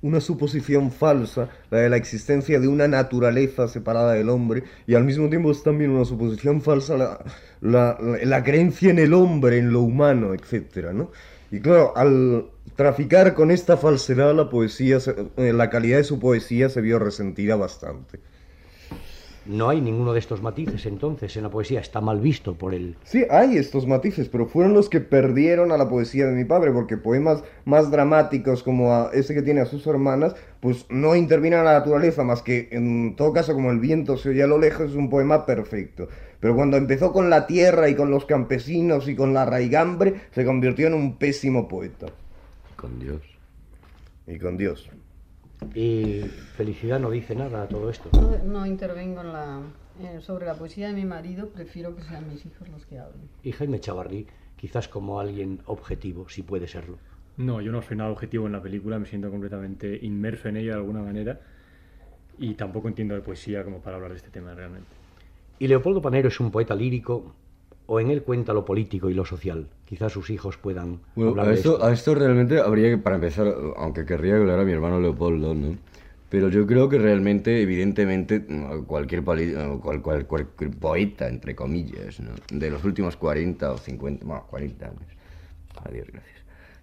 una 0.00 0.20
suposición 0.20 0.90
falsa, 0.90 1.50
la 1.70 1.78
de 1.80 1.90
la 1.90 1.96
existencia 1.98 2.58
de 2.58 2.68
una 2.68 2.88
naturaleza 2.88 3.68
separada 3.68 4.14
del 4.14 4.30
hombre, 4.30 4.62
y 4.86 4.94
al 4.94 5.04
mismo 5.04 5.28
tiempo 5.28 5.50
es 5.50 5.62
también 5.62 5.90
una 5.90 6.06
suposición 6.06 6.62
falsa 6.62 6.96
la, 6.96 7.24
la, 7.60 7.98
la- 8.00 8.24
la 8.24 8.44
creencia 8.44 8.90
en 8.90 8.98
el 8.98 9.12
hombre, 9.12 9.58
en 9.58 9.72
lo 9.72 9.80
humano, 9.82 10.32
etc. 10.32 10.92
¿no? 10.94 11.10
Y 11.52 11.60
claro, 11.60 11.92
al 11.96 12.46
traficar 12.76 13.34
con 13.34 13.50
esta 13.50 13.76
falsedad, 13.76 14.34
la 14.34 14.48
poesía, 14.48 14.98
eh, 15.36 15.52
la 15.52 15.68
calidad 15.68 15.98
de 15.98 16.04
su 16.04 16.18
poesía 16.18 16.70
se 16.70 16.80
vio 16.80 16.98
resentida 16.98 17.56
bastante. 17.56 18.20
No 19.50 19.68
hay 19.68 19.80
ninguno 19.80 20.12
de 20.12 20.20
estos 20.20 20.42
matices 20.42 20.86
entonces 20.86 21.36
en 21.36 21.42
la 21.42 21.50
poesía, 21.50 21.80
está 21.80 22.00
mal 22.00 22.20
visto 22.20 22.54
por 22.54 22.72
el... 22.72 22.94
Sí, 23.02 23.24
hay 23.28 23.56
estos 23.56 23.84
matices, 23.84 24.28
pero 24.28 24.46
fueron 24.46 24.74
los 24.74 24.88
que 24.88 25.00
perdieron 25.00 25.72
a 25.72 25.76
la 25.76 25.88
poesía 25.88 26.26
de 26.26 26.36
mi 26.36 26.44
padre, 26.44 26.70
porque 26.70 26.96
poemas 26.96 27.42
más 27.64 27.90
dramáticos 27.90 28.62
como 28.62 28.94
a 28.94 29.10
ese 29.12 29.34
que 29.34 29.42
tiene 29.42 29.60
a 29.60 29.66
sus 29.66 29.84
hermanas, 29.88 30.36
pues 30.60 30.86
no 30.88 31.16
intervienen 31.16 31.58
a 31.58 31.64
la 31.64 31.72
naturaleza, 31.72 32.22
más 32.22 32.42
que 32.42 32.68
en 32.70 33.16
todo 33.16 33.32
caso 33.32 33.52
como 33.52 33.72
el 33.72 33.80
viento 33.80 34.16
se 34.16 34.28
oye 34.28 34.44
a 34.44 34.46
lo 34.46 34.56
lejos, 34.56 34.90
es 34.90 34.96
un 34.96 35.10
poema 35.10 35.44
perfecto. 35.46 36.06
Pero 36.38 36.54
cuando 36.54 36.76
empezó 36.76 37.12
con 37.12 37.28
la 37.28 37.48
tierra 37.48 37.88
y 37.88 37.96
con 37.96 38.12
los 38.12 38.26
campesinos 38.26 39.08
y 39.08 39.16
con 39.16 39.34
la 39.34 39.46
raigambre, 39.46 40.14
se 40.30 40.44
convirtió 40.44 40.86
en 40.86 40.94
un 40.94 41.16
pésimo 41.16 41.66
poeta. 41.66 42.06
Con 42.76 43.00
Dios. 43.00 43.22
Y 44.28 44.38
con 44.38 44.56
Dios. 44.56 44.88
Y 45.74 46.22
Felicidad 46.56 46.98
no 46.98 47.10
dice 47.10 47.34
nada 47.34 47.62
a 47.62 47.68
todo 47.68 47.90
esto. 47.90 48.08
No, 48.12 48.36
no 48.44 48.66
intervengo 48.66 49.20
en 49.20 49.32
la, 49.32 49.60
eh, 50.02 50.20
sobre 50.20 50.46
la 50.46 50.54
poesía 50.54 50.88
de 50.88 50.94
mi 50.94 51.04
marido, 51.04 51.48
prefiero 51.48 51.94
que 51.94 52.02
sean 52.02 52.28
mis 52.28 52.44
hijos 52.46 52.68
los 52.68 52.86
que 52.86 52.98
hablen. 52.98 53.28
Y 53.42 53.52
Jaime 53.52 53.80
Chavarri, 53.80 54.26
quizás 54.56 54.88
como 54.88 55.20
alguien 55.20 55.60
objetivo, 55.66 56.28
si 56.28 56.42
puede 56.42 56.66
serlo. 56.66 56.98
No, 57.36 57.60
yo 57.60 57.72
no 57.72 57.82
soy 57.82 57.96
nada 57.96 58.10
objetivo 58.10 58.46
en 58.46 58.52
la 58.52 58.62
película, 58.62 58.98
me 58.98 59.06
siento 59.06 59.30
completamente 59.30 59.98
inmerso 60.02 60.48
en 60.48 60.56
ella 60.56 60.72
de 60.72 60.78
alguna 60.78 61.02
manera 61.02 61.40
y 62.38 62.54
tampoco 62.54 62.88
entiendo 62.88 63.14
de 63.14 63.20
poesía 63.20 63.62
como 63.64 63.80
para 63.80 63.96
hablar 63.96 64.12
de 64.12 64.16
este 64.16 64.30
tema 64.30 64.54
realmente. 64.54 64.88
Y 65.58 65.68
Leopoldo 65.68 66.00
Panero 66.00 66.28
es 66.28 66.40
un 66.40 66.50
poeta 66.50 66.74
lírico, 66.74 67.34
o 67.92 67.98
en 67.98 68.08
él 68.08 68.22
cuenta 68.22 68.52
lo 68.52 68.64
político 68.64 69.10
y 69.10 69.14
lo 69.14 69.24
social. 69.24 69.66
Quizás 69.84 70.12
sus 70.12 70.30
hijos 70.30 70.56
puedan 70.56 71.00
Bueno, 71.16 71.30
hablar 71.32 71.46
a 71.46 71.48
de 71.48 71.54
esto, 71.56 71.72
esto. 71.72 71.84
a 71.84 71.92
esto 71.92 72.14
realmente 72.14 72.60
habría 72.60 72.88
que, 72.88 72.98
para 72.98 73.16
empezar, 73.16 73.52
aunque 73.78 74.04
querría 74.06 74.36
hablar 74.36 74.60
a 74.60 74.64
mi 74.64 74.70
hermano 74.70 75.00
Leopoldo, 75.00 75.56
¿no? 75.56 75.76
Pero 76.28 76.48
yo 76.50 76.64
creo 76.68 76.88
que 76.88 76.98
realmente, 76.98 77.60
evidentemente, 77.60 78.46
cualquier, 78.86 79.24
poli- 79.24 79.52
cual- 79.82 80.00
cual- 80.02 80.24
cualquier 80.24 80.70
poeta, 80.70 81.26
entre 81.26 81.56
comillas, 81.56 82.20
¿no? 82.20 82.30
de 82.52 82.70
los 82.70 82.84
últimos 82.84 83.16
40 83.16 83.72
o 83.72 83.76
50, 83.78 84.24
bueno, 84.24 84.44
40 84.48 84.86
años, 84.86 85.02
adiós, 85.84 86.06
gracias. 86.12 86.38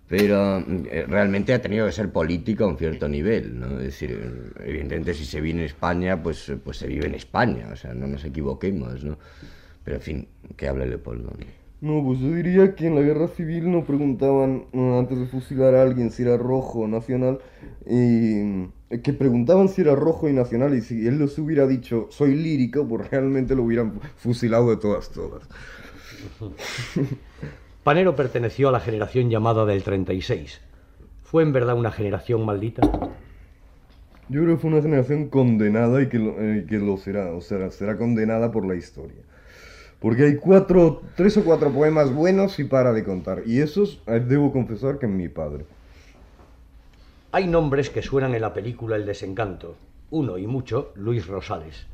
Pero 0.10 0.58
eh, 0.92 1.06
realmente 1.08 1.54
ha 1.54 1.62
tenido 1.62 1.86
que 1.86 1.94
ser 1.94 2.12
político 2.12 2.66
a 2.66 2.68
un 2.68 2.78
cierto 2.78 3.08
nivel, 3.08 3.58
¿no? 3.58 3.68
Es 3.80 3.86
decir, 3.86 4.12
eh, 4.12 4.62
evidentemente 4.66 5.14
si 5.14 5.24
se 5.24 5.40
vive 5.40 5.60
en 5.60 5.66
España, 5.66 6.22
pues, 6.22 6.50
eh, 6.50 6.58
pues 6.62 6.76
se 6.76 6.88
vive 6.88 7.06
en 7.06 7.16
España, 7.16 7.70
o 7.72 7.76
sea, 7.78 7.94
no 7.94 8.08
nos 8.08 8.26
equivoquemos, 8.26 9.06
¿no? 9.06 9.18
Pero 9.88 9.96
en 9.96 10.04
fin, 10.04 10.28
que 10.58 10.68
hable 10.68 10.86
Leopoldo. 10.86 11.32
¿no? 11.32 11.46
No, 11.80 12.04
pues 12.04 12.20
yo 12.20 12.34
diría 12.34 12.76
que 12.76 12.88
en 12.88 12.96
la 12.96 13.00
guerra 13.00 13.30
civil 13.30 13.72
no 13.72 13.86
preguntaban 13.86 14.66
antes 14.74 15.18
de 15.18 15.28
fusilar 15.28 15.76
a 15.76 15.82
alguien 15.82 16.12
si 16.12 16.24
era 16.24 16.36
rojo 16.36 16.80
o 16.80 16.88
nacional, 16.90 17.40
y 17.86 18.66
eh, 18.90 19.02
que 19.02 19.14
preguntaban 19.14 19.70
si 19.70 19.80
era 19.84 19.96
rojo 19.96 20.28
y 20.28 20.34
nacional, 20.34 20.76
y 20.76 20.82
si 20.82 21.08
él 21.08 21.20
les 21.20 21.40
hubiera 21.40 21.66
dicho 21.66 22.08
soy 22.10 22.36
lírico, 22.36 22.86
pues 22.86 23.10
realmente 23.10 23.56
lo 23.56 23.64
hubieran 23.64 23.94
fusilado 24.18 24.72
de 24.72 24.76
todas, 24.76 25.10
todas. 25.10 25.48
Panero 27.86 28.14
perteneció 28.18 28.68
a 28.68 28.74
la 28.74 28.82
generación 28.82 29.30
llamada 29.30 29.66
del 29.66 29.84
36. 29.84 30.60
¿Fue 31.24 31.44
en 31.44 31.54
verdad 31.54 31.78
una 31.78 31.92
generación 31.92 32.46
maldita? 32.46 32.82
Yo 34.28 34.44
creo 34.44 34.56
que 34.56 34.62
fue 34.62 34.72
una 34.72 34.82
generación 34.82 35.30
condenada 35.30 36.02
y 36.02 36.10
que 36.10 36.20
lo, 36.20 36.32
eh, 36.42 36.66
que 36.68 36.78
lo 36.78 36.98
será, 36.98 37.32
o 37.32 37.40
sea, 37.40 37.72
será 37.72 37.98
condenada 37.98 38.52
por 38.52 38.68
la 38.68 38.76
historia. 38.76 39.27
Porque 40.00 40.26
hay 40.26 40.36
cuatro, 40.36 41.02
tres 41.16 41.38
o 41.38 41.44
cuatro 41.44 41.72
poemas 41.72 42.14
buenos 42.14 42.60
y 42.60 42.64
para 42.64 42.94
de 42.94 43.04
contar. 43.04 43.44
Y 43.46 43.62
esos, 43.62 44.02
eh, 44.06 44.20
debo 44.20 44.52
confesar 44.52 45.00
que 45.00 45.08
es 45.08 45.12
mi 45.12 45.28
padre. 45.28 45.66
Hay 47.32 47.48
nombres 47.48 47.90
que 47.90 48.02
suenan 48.02 48.36
en 48.36 48.42
la 48.42 48.54
película 48.54 48.96
El 48.96 49.06
desencanto. 49.06 49.76
Uno 50.10 50.38
y 50.38 50.48
mucho, 50.48 50.92
Luis 50.96 51.28
Rosales. 51.28 51.88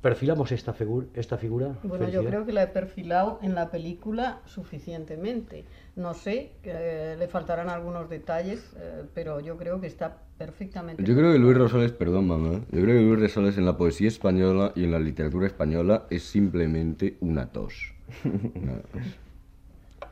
¿Perfilamos 0.00 0.50
esta, 0.50 0.72
figu- 0.74 1.08
esta 1.14 1.36
figura? 1.36 1.74
Bueno, 1.82 2.08
yo 2.08 2.24
creo 2.24 2.46
que 2.46 2.52
la 2.52 2.62
he 2.62 2.66
perfilado 2.68 3.38
en 3.42 3.54
la 3.54 3.70
película 3.70 4.40
suficientemente. 4.46 5.64
No 5.94 6.14
sé, 6.14 6.52
eh, 6.62 7.16
le 7.18 7.28
faltarán 7.28 7.68
algunos 7.68 8.08
detalles, 8.08 8.72
eh, 8.78 9.04
pero 9.14 9.40
yo 9.40 9.58
creo 9.58 9.78
que 9.80 9.86
está 9.86 10.16
perfectamente. 10.38 11.02
Yo 11.04 11.14
creo 11.14 11.32
que 11.32 11.38
Luis 11.38 11.58
Rosales, 11.58 11.92
perdón 11.92 12.28
mamá, 12.28 12.60
yo 12.70 12.80
creo 12.80 12.96
que 12.96 13.02
Luis 13.02 13.20
Rosales 13.20 13.58
en 13.58 13.66
la 13.66 13.76
poesía 13.76 14.08
española 14.08 14.72
y 14.74 14.84
en 14.84 14.92
la 14.92 14.98
literatura 14.98 15.46
española 15.46 16.06
es 16.08 16.22
simplemente 16.22 17.18
una 17.20 17.52
tos. 17.52 17.92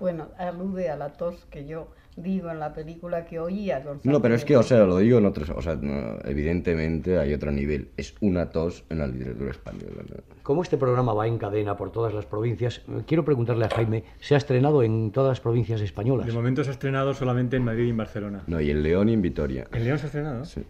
Bueno, 0.00 0.28
alude 0.38 0.90
a 0.90 0.96
la 0.96 1.08
tos 1.14 1.44
que 1.46 1.66
yo 1.66 1.88
digo 2.22 2.50
en 2.50 2.58
la 2.58 2.72
película 2.72 3.24
que 3.24 3.38
oía. 3.38 3.82
No, 4.04 4.20
pero 4.20 4.34
es 4.34 4.44
que, 4.44 4.56
o 4.56 4.62
sea, 4.62 4.84
lo 4.84 4.98
digo 4.98 5.18
en 5.18 5.26
otros, 5.26 5.50
o 5.50 5.62
sea, 5.62 5.76
no, 5.76 6.18
evidentemente 6.24 7.18
hay 7.18 7.32
otro 7.34 7.50
nivel. 7.50 7.88
Es 7.96 8.14
una 8.20 8.50
tos 8.50 8.84
en 8.90 8.98
la 8.98 9.06
literatura 9.06 9.50
española. 9.50 10.02
¿no? 10.08 10.16
Como 10.42 10.62
este 10.62 10.76
programa 10.76 11.12
va 11.12 11.26
en 11.26 11.38
cadena 11.38 11.76
por 11.76 11.90
todas 11.90 12.14
las 12.14 12.26
provincias, 12.26 12.82
quiero 13.06 13.24
preguntarle 13.24 13.66
a 13.66 13.70
Jaime, 13.70 14.04
¿se 14.20 14.34
ha 14.34 14.38
estrenado 14.38 14.82
en 14.82 15.10
todas 15.10 15.30
las 15.30 15.40
provincias 15.40 15.80
españolas? 15.80 16.26
De 16.26 16.32
momento 16.32 16.64
se 16.64 16.70
ha 16.70 16.72
estrenado 16.72 17.14
solamente 17.14 17.56
en 17.56 17.64
Madrid 17.64 17.86
y 17.86 17.90
en 17.90 17.96
Barcelona. 17.96 18.42
No, 18.46 18.60
y 18.60 18.70
en 18.70 18.82
León 18.82 19.08
y 19.08 19.14
en 19.14 19.22
Vitoria. 19.22 19.66
¿En 19.72 19.84
León 19.84 19.98
se 19.98 20.04
ha 20.04 20.06
estrenado? 20.06 20.44
Sí. 20.44 20.62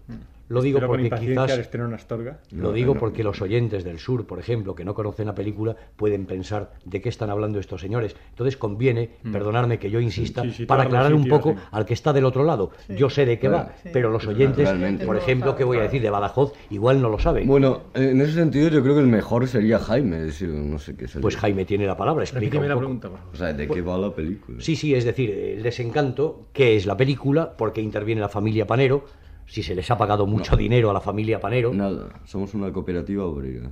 Lo 0.49 0.62
digo 0.62 0.81
porque 0.87 1.11
quizás... 1.11 1.50
Astorga. 1.93 2.38
Lo 2.52 2.73
digo 2.73 2.95
porque 2.95 3.23
los 3.23 3.40
oyentes 3.43 3.85
del 3.85 3.99
sur, 3.99 4.26
por 4.26 4.38
ejemplo, 4.38 4.75
que 4.75 4.85
no 4.85 4.95
conocen 4.95 5.26
la 5.26 5.35
película, 5.35 5.76
pueden 5.97 6.26
pensar 6.26 6.73
de 6.85 7.00
qué 7.00 7.09
están 7.09 7.31
hablando 7.31 7.59
estos 7.59 7.81
señores. 7.81 8.17
Entonces 8.31 8.57
conviene, 8.57 9.11
perdonadme 9.33 9.78
que 9.78 9.90
yo 9.90 10.00
insista, 10.00 10.43
Mm. 10.43 10.47
Sí, 10.50 10.52
sí, 10.59 10.67
para 10.67 10.85
aclarar 10.85 11.12
un 11.14 11.26
poco 11.28 11.50
sí. 11.52 11.57
al 11.71 11.85
que 11.85 11.95
está 11.95 12.12
del 12.12 12.25
otro 12.25 12.45
lado. 12.45 12.71
Yo 12.88 13.11
sé 13.11 13.26
de 13.26 13.38
qué 13.38 13.49
Claro. 13.49 13.69
va, 13.69 13.73
Sí. 13.83 13.90
pero 13.93 14.11
los 14.11 14.26
oyentes, 14.26 14.69
por 15.05 15.17
ejemplo, 15.17 15.55
¿qué 15.57 15.64
voy 15.64 15.78
a 15.78 15.83
decir? 15.83 16.00
De 16.02 16.11
Badajoz, 16.11 16.52
igual 16.71 17.00
no 17.02 17.09
lo 17.09 17.19
saben. 17.19 17.47
Bueno, 17.47 17.83
en 17.95 18.21
ese 18.21 18.33
sentido 18.33 18.69
yo 18.69 18.83
creo 18.83 18.95
que 18.95 19.00
el 19.00 19.07
mejor 19.07 19.47
sería 19.49 19.78
Jaime, 19.78 20.19
es 20.21 20.26
decir, 20.26 20.49
no 20.49 20.78
sé 20.78 20.97
qué 20.97 21.05
es 21.07 21.14
el- 21.17 21.21
Pues 21.23 21.37
Jaime 21.37 21.64
tiene 21.64 21.87
la 21.87 21.97
palabra, 21.97 22.23
explica 22.25 22.59
un 22.59 22.69
la 22.69 22.75
poco. 22.75 22.81
pregunta. 22.87 23.11
O 23.33 23.37
sea, 23.37 23.52
¿de 23.52 23.69
qué 23.69 23.81
va 23.83 23.99
la 23.99 24.14
película? 24.14 24.59
Sí, 24.61 24.76
sí, 24.76 24.95
es 24.95 25.05
decir, 25.05 25.31
el 25.31 25.62
desencanto, 25.62 26.47
¿qué 26.52 26.76
es 26.76 26.87
la 26.87 26.97
película? 26.97 27.57
Porque 27.57 27.81
interviene 27.81 28.21
la 28.21 28.28
familia 28.28 28.67
Panero, 28.67 29.05
si 29.49 29.62
se 29.64 29.75
les 29.75 29.90
ha 29.90 29.99
pagado 29.99 30.26
mucho 30.26 30.57
dinero 30.57 30.90
a 30.90 30.93
la 30.93 31.00
familia 31.00 31.40
Panero. 31.40 31.75
Nada, 31.75 32.09
somos 32.25 32.55
una 32.55 32.73
cooperativa 32.73 33.25
obrera. 33.25 33.71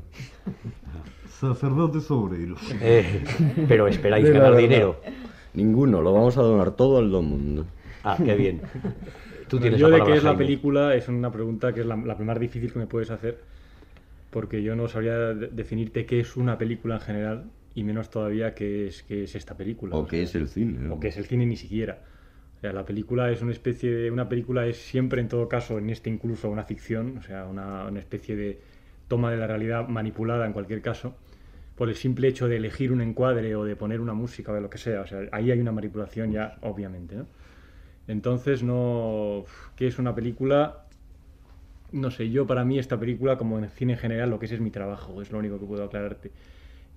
Sacerdotes 1.28 2.10
obreros. 2.10 2.60
eh, 2.80 3.22
pero 3.68 3.86
esperáis 3.86 4.24
De 4.24 4.32
ganar 4.32 4.52
verdad. 4.52 4.62
dinero. 4.68 5.00
Ninguno, 5.54 6.00
lo 6.02 6.12
vamos 6.12 6.36
a 6.38 6.42
donar 6.42 6.72
todo 6.72 6.98
al 6.98 7.08
mundo. 7.08 7.66
Ah, 8.04 8.16
qué 8.22 8.34
bien. 8.34 8.60
Tú 9.48 9.58
tienes 9.58 9.78
yo 9.80 9.88
de 9.90 10.02
qué 10.02 10.14
es 10.14 10.24
la 10.24 10.36
película 10.36 10.94
es 10.94 11.08
una 11.08 11.30
pregunta 11.30 11.72
que 11.72 11.80
es 11.80 11.86
la, 11.86 11.96
la 11.96 12.14
más 12.16 12.40
difícil 12.40 12.72
que 12.72 12.78
me 12.78 12.86
puedes 12.86 13.10
hacer 13.10 13.38
porque 14.30 14.62
yo 14.62 14.74
no 14.76 14.88
sabría 14.88 15.14
de- 15.34 15.48
definirte 15.48 16.04
qué 16.04 16.20
es 16.20 16.36
una 16.36 16.58
película 16.58 16.96
en 16.96 17.00
general 17.00 17.44
y 17.74 17.84
menos 17.84 18.10
todavía 18.10 18.54
qué 18.54 18.88
es, 18.88 19.02
qué 19.04 19.24
es 19.24 19.34
esta 19.34 19.56
película. 19.56 19.94
O 19.96 20.02
sea, 20.02 20.10
qué 20.10 20.22
es 20.22 20.34
el 20.34 20.48
cine. 20.48 20.88
o 20.90 20.98
qué 20.98 21.08
es 21.08 21.16
el 21.16 21.26
cine 21.26 21.46
ni 21.46 21.56
siquiera. 21.56 22.00
Sea, 22.66 22.72
la 22.72 22.84
película 22.84 23.30
es 23.30 23.42
una 23.42 23.52
especie 23.52 23.90
de... 23.92 24.10
Una 24.10 24.28
película 24.28 24.66
es 24.66 24.78
siempre, 24.78 25.20
en 25.20 25.28
todo 25.28 25.48
caso, 25.48 25.78
en 25.78 25.90
este 25.90 26.10
incluso 26.10 26.48
una 26.50 26.64
ficción, 26.64 27.18
o 27.18 27.22
sea, 27.22 27.46
una, 27.46 27.86
una 27.86 28.00
especie 28.00 28.36
de 28.36 28.60
toma 29.08 29.30
de 29.30 29.36
la 29.36 29.46
realidad 29.46 29.88
manipulada 29.88 30.46
en 30.46 30.52
cualquier 30.52 30.82
caso, 30.82 31.16
por 31.76 31.88
el 31.88 31.96
simple 31.96 32.28
hecho 32.28 32.48
de 32.48 32.56
elegir 32.56 32.92
un 32.92 33.02
encuadre 33.02 33.56
o 33.56 33.64
de 33.64 33.76
poner 33.76 34.00
una 34.00 34.14
música 34.14 34.52
o 34.52 34.54
de 34.56 34.60
lo 34.62 34.70
que 34.70 34.78
sea. 34.78 35.02
O 35.02 35.06
sea, 35.06 35.20
ahí 35.32 35.50
hay 35.50 35.60
una 35.60 35.72
manipulación 35.72 36.32
ya, 36.32 36.58
obviamente, 36.62 37.16
¿no? 37.16 37.26
Entonces, 38.08 38.62
no... 38.62 39.44
¿Qué 39.76 39.86
es 39.88 39.98
una 39.98 40.14
película? 40.14 40.86
No 41.92 42.10
sé, 42.10 42.30
yo 42.30 42.46
para 42.46 42.64
mí 42.64 42.78
esta 42.78 42.98
película, 42.98 43.36
como 43.38 43.58
en 43.58 43.68
cine 43.70 43.94
en 43.94 43.98
general, 43.98 44.30
lo 44.30 44.38
que 44.38 44.46
es 44.46 44.52
es 44.52 44.60
mi 44.60 44.70
trabajo, 44.70 45.20
es 45.22 45.30
lo 45.32 45.38
único 45.38 45.58
que 45.58 45.66
puedo 45.66 45.84
aclararte. 45.84 46.32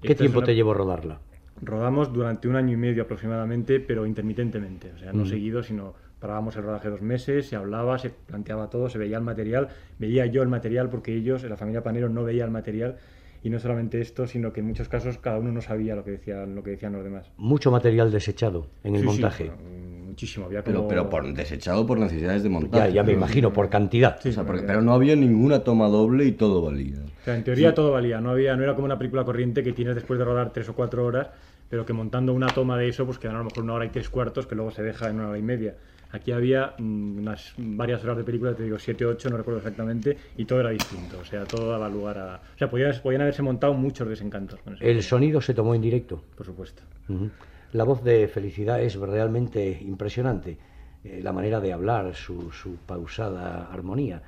¿Qué 0.03 0.13
Esta 0.13 0.15
tiempo 0.15 0.39
una- 0.39 0.47
te 0.47 0.55
llevó 0.55 0.73
rodarla? 0.73 1.21
Rodamos 1.61 2.13
durante 2.13 2.47
un 2.47 2.55
año 2.55 2.73
y 2.73 2.77
medio 2.77 3.03
aproximadamente, 3.03 3.79
pero 3.79 4.05
intermitentemente, 4.05 4.91
o 4.93 4.97
sea, 4.97 5.11
no 5.13 5.23
Mm. 5.23 5.27
seguido, 5.27 5.63
sino 5.63 5.93
parábamos 6.19 6.55
el 6.57 6.63
rodaje 6.63 6.89
dos 6.89 7.01
meses, 7.01 7.47
se 7.47 7.55
hablaba, 7.55 7.97
se 7.97 8.09
planteaba 8.09 8.69
todo, 8.69 8.89
se 8.89 8.97
veía 8.97 9.17
el 9.17 9.23
material, 9.23 9.69
veía 9.97 10.25
yo 10.25 10.41
el 10.41 10.49
material 10.49 10.89
porque 10.89 11.13
ellos, 11.15 11.43
la 11.43 11.57
familia 11.57 11.81
Panero, 11.83 12.09
no 12.09 12.23
veía 12.23 12.43
el 12.45 12.51
material 12.51 12.97
y 13.41 13.49
no 13.49 13.59
solamente 13.59 14.01
esto, 14.01 14.27
sino 14.27 14.51
que 14.51 14.59
en 14.59 14.67
muchos 14.67 14.89
casos 14.89 15.17
cada 15.17 15.37
uno 15.39 15.51
no 15.53 15.61
sabía 15.61 15.95
lo 15.95 16.03
que 16.03 16.11
decían, 16.11 16.55
lo 16.55 16.63
que 16.63 16.71
decían 16.71 16.91
los 16.93 17.03
demás. 17.05 17.31
Mucho 17.37 17.71
material 17.71 18.11
desechado 18.11 18.67
en 18.83 18.95
el 18.95 19.01
Sí, 19.01 19.07
sí, 19.07 19.13
montaje. 19.13 19.45
bueno, 19.45 19.61
muchísimo, 20.07 20.45
había 20.47 20.61
Pero, 20.61 20.79
como... 20.79 20.89
pero 20.89 21.09
por, 21.09 21.33
desechado 21.33 21.85
por 21.87 21.97
necesidades 21.99 22.43
de 22.43 22.49
ya, 22.49 22.53
montaje. 22.53 22.91
ya 22.93 23.03
me 23.03 23.13
imagino, 23.13 23.53
por 23.53 23.69
cantidad. 23.69 24.19
O 24.25 24.31
sea, 24.31 24.43
porque- 24.43 24.63
pero 24.63 24.81
no 24.81 24.93
había 24.93 25.15
ninguna 25.15 25.63
toma 25.63 25.87
doble 25.87 26.25
y 26.25 26.33
todo 26.33 26.61
valía. 26.61 26.97
O 27.21 27.23
sea, 27.23 27.35
en 27.37 27.43
teoría 27.45 27.73
todo 27.73 27.91
valía, 27.91 28.19
no 28.19 28.31
había, 28.31 28.57
no 28.57 28.63
era 28.63 28.73
como 28.75 28.85
una 28.85 28.97
película 28.97 29.23
corriente 29.23 29.63
que 29.63 29.71
tienes 29.71 29.95
después 29.95 30.19
de 30.19 30.25
rodar 30.25 30.51
tres 30.51 30.67
o 30.67 30.73
cuatro 30.75 31.05
horas, 31.05 31.27
pero 31.69 31.85
que 31.85 31.93
montando 31.93 32.33
una 32.33 32.47
toma 32.47 32.77
de 32.77 32.87
eso, 32.89 33.05
pues 33.05 33.19
quedan 33.19 33.35
a 33.35 33.39
lo 33.39 33.45
mejor 33.45 33.63
una 33.63 33.73
hora 33.73 33.85
y 33.85 33.89
tres 33.89 34.09
cuartos, 34.09 34.47
que 34.47 34.55
luego 34.55 34.71
se 34.71 34.83
deja 34.83 35.09
en 35.09 35.15
una 35.15 35.29
hora 35.29 35.37
y 35.37 35.43
media. 35.43 35.75
Aquí 36.11 36.31
había 36.31 36.73
mm, 36.79 37.19
unas 37.19 37.53
varias 37.57 38.03
horas 38.03 38.17
de 38.17 38.23
película, 38.23 38.55
te 38.55 38.63
digo, 38.63 38.79
siete 38.79 39.05
ocho, 39.05 39.29
no 39.29 39.37
recuerdo 39.37 39.59
exactamente, 39.59 40.17
y 40.37 40.45
todo 40.45 40.59
era 40.61 40.71
distinto, 40.71 41.19
o 41.19 41.25
sea, 41.25 41.45
todo 41.45 41.69
daba 41.69 41.87
lugar 41.87 42.17
a... 42.17 42.35
O 42.55 42.57
sea, 42.57 42.69
podían, 42.69 42.93
podían 43.03 43.21
haberse 43.21 43.43
montado 43.43 43.73
muchos 43.75 44.07
desencantos 44.09 44.59
con 44.61 44.75
El 44.79 45.03
sonido 45.03 45.39
se 45.39 45.53
tomó 45.53 45.75
en 45.75 45.81
directo. 45.81 46.23
por 46.35 46.45
supuesto. 46.45 46.81
Ujú. 47.07 47.29
La 47.73 47.83
voz 47.83 48.03
de 48.03 48.27
Felicidad 48.27 48.81
es 48.81 48.95
realmente 48.95 49.79
impresionante. 49.81 50.57
Eh, 51.03 51.19
la 51.21 51.31
manera 51.31 51.59
de 51.59 51.71
hablar, 51.71 52.15
su, 52.15 52.51
su 52.51 52.77
pausada 52.77 53.69
armonía. 53.71 54.23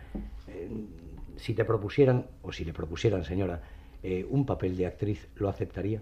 Eh, 0.48 0.70
si 1.38 1.56
te 1.56 1.66
propusieran, 1.66 2.28
o 2.44 2.52
si 2.52 2.64
le 2.64 2.74
propusieran, 2.74 3.24
señora, 3.24 3.60
eh, 4.04 4.24
un 4.30 4.46
papel 4.46 4.78
de 4.78 4.86
actriz, 4.86 5.28
¿lo 5.36 5.50
aceptaría? 5.50 6.00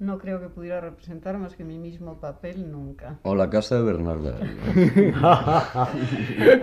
No 0.00 0.18
creo 0.18 0.40
que 0.40 0.48
pudiera 0.48 0.80
representar 0.80 1.38
más 1.38 1.54
que 1.54 1.64
mi 1.64 1.78
mismo 1.78 2.18
papel 2.18 2.70
nunca. 2.70 3.18
O 3.22 3.34
la 3.34 3.48
casa 3.48 3.76
de 3.76 3.82
Bernarda. 3.82 4.36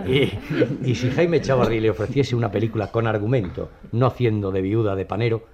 y, 0.06 0.38
y 0.84 0.94
si 0.94 1.10
Jaime 1.10 1.40
Chavarri 1.40 1.80
le 1.80 1.90
ofreciese 1.90 2.36
una 2.36 2.50
película 2.50 2.88
con 2.92 3.06
argumento, 3.06 3.70
no 3.92 4.06
haciendo 4.06 4.52
de 4.52 4.60
viuda 4.60 4.94
de 4.94 5.06
panero, 5.06 5.46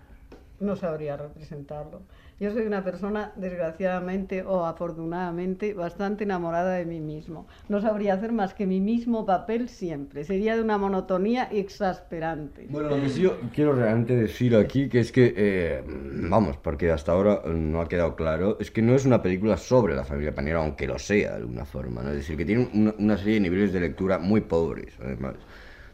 No 0.60 0.74
sabría 0.74 1.16
representarlo. 1.16 2.00
Yo 2.40 2.52
soy 2.52 2.66
una 2.66 2.84
persona, 2.84 3.32
desgraciadamente 3.34 4.44
o 4.44 4.64
afortunadamente, 4.64 5.74
bastante 5.74 6.22
enamorada 6.22 6.74
de 6.74 6.84
mí 6.84 7.00
mismo. 7.00 7.48
No 7.68 7.80
sabría 7.80 8.14
hacer 8.14 8.30
más 8.30 8.54
que 8.54 8.64
mi 8.64 8.80
mismo 8.80 9.26
papel 9.26 9.68
siempre. 9.68 10.22
Sería 10.22 10.54
de 10.54 10.62
una 10.62 10.78
monotonía 10.78 11.48
exasperante. 11.50 12.68
Bueno, 12.70 12.90
lo 12.90 13.02
que 13.02 13.08
sí 13.08 13.22
yo 13.22 13.40
quiero 13.52 13.72
realmente 13.72 14.14
decir 14.14 14.54
aquí, 14.54 14.88
que 14.88 15.00
es 15.00 15.10
que, 15.10 15.34
eh, 15.36 15.82
vamos, 15.84 16.56
porque 16.58 16.92
hasta 16.92 17.10
ahora 17.10 17.42
eh, 17.44 17.48
no 17.52 17.80
ha 17.80 17.88
quedado 17.88 18.14
claro, 18.14 18.56
es 18.60 18.70
que 18.70 18.82
no 18.82 18.94
es 18.94 19.04
una 19.04 19.20
película 19.20 19.56
sobre 19.56 19.96
la 19.96 20.04
familia 20.04 20.32
Panero, 20.32 20.60
aunque 20.60 20.86
lo 20.86 20.96
sea 21.00 21.30
de 21.30 21.36
alguna 21.38 21.64
forma, 21.64 22.04
¿no? 22.04 22.10
Es 22.10 22.18
decir, 22.18 22.36
que 22.36 22.44
tiene 22.44 22.68
una, 22.72 22.94
una 22.98 23.18
serie 23.18 23.34
de 23.34 23.40
niveles 23.40 23.72
de 23.72 23.80
lectura 23.80 24.20
muy 24.20 24.42
pobres, 24.42 24.94
además, 25.00 25.34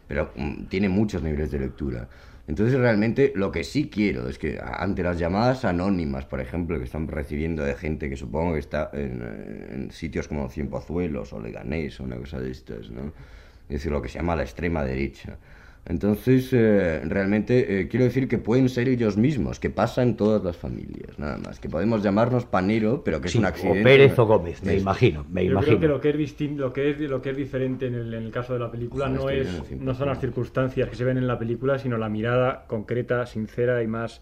pero 0.07 0.31
mm, 0.35 0.65
tiene 0.65 0.89
muchos 0.89 1.23
niveles 1.23 1.49
de 1.49 1.59
lectura. 1.59 2.07
Entonces, 2.47 2.79
realmente, 2.79 3.33
lo 3.35 3.51
que 3.51 3.63
sí 3.63 3.89
quiero 3.89 4.29
es 4.29 4.37
que 4.37 4.59
ante 4.61 5.01
las 5.01 5.17
llamadas 5.17 5.65
anónimas, 5.65 6.25
por 6.25 6.41
ejemplo, 6.41 6.77
que 6.77 6.83
están 6.83 7.07
recibiendo 7.07 7.63
de 7.63 7.73
gente 7.73 8.07
que 8.07 8.17
supongo 8.17 8.53
que 8.53 8.59
está 8.59 8.91
en, 8.93 9.89
sitios 9.91 10.27
como 10.27 10.47
Cienpozuelos 10.49 11.33
o 11.33 11.39
Leganés 11.39 11.99
o 11.99 12.03
una 12.03 12.17
cosa 12.17 12.39
de 12.39 12.51
estas, 12.51 12.91
¿no? 12.91 13.13
Es 13.67 13.77
decir, 13.77 13.91
lo 13.91 14.01
que 14.01 14.09
se 14.09 14.19
llama 14.19 14.35
la 14.35 14.43
extrema 14.43 14.83
derecha. 14.83 15.37
Entonces, 15.87 16.49
eh, 16.51 17.01
realmente 17.05 17.81
eh, 17.81 17.87
quiero 17.87 18.05
decir 18.05 18.27
que 18.27 18.39
pueden 18.39 18.69
ser 18.69 18.89
ellos 18.89 19.17
mismos, 19.17 19.59
que 19.59 19.69
pasa 19.69 20.01
en 20.01 20.15
todas 20.17 20.43
las 20.43 20.57
familias, 20.57 21.19
nada 21.19 21.37
más. 21.37 21.59
Que 21.59 21.69
podemos 21.69 22.01
llamarnos 22.01 22.45
Panero, 22.45 23.03
pero 23.03 23.21
que 23.21 23.29
sí, 23.29 23.37
es 23.37 23.39
un 23.39 23.45
accidente. 23.45 23.81
o 23.81 23.83
Pérez 23.83 24.17
o 24.19 24.25
Gómez, 24.25 24.63
me 24.63 24.73
Es- 24.75 24.81
imagino, 24.81 25.25
me 25.29 25.45
Yo 25.45 25.51
imagino. 25.51 25.77
creo 25.77 25.79
que 25.79 25.87
lo 25.87 26.01
que 26.01 26.09
es 26.09 26.17
distinto, 26.17 26.61
lo 26.63 26.73
que 26.73 26.89
es, 26.89 26.99
lo 27.01 27.21
que 27.21 27.29
es 27.29 27.37
diferente 27.37 27.85
en 27.85 27.93
el, 27.93 28.13
en 28.15 28.23
el 28.23 28.31
caso 28.31 28.53
de 28.53 28.59
la 28.59 28.71
película 28.71 29.05
Ojalá 29.05 29.17
no 29.19 29.29
es, 29.29 29.71
no 29.79 29.93
son 29.93 30.07
las 30.07 30.19
circunstancias 30.19 30.89
que 30.89 30.95
se 30.95 31.03
ven 31.03 31.17
en 31.19 31.27
la 31.27 31.37
película, 31.37 31.77
sino 31.77 31.97
la 31.99 32.09
mirada 32.09 32.65
concreta, 32.67 33.25
sincera 33.27 33.83
y 33.83 33.87
más, 33.87 34.21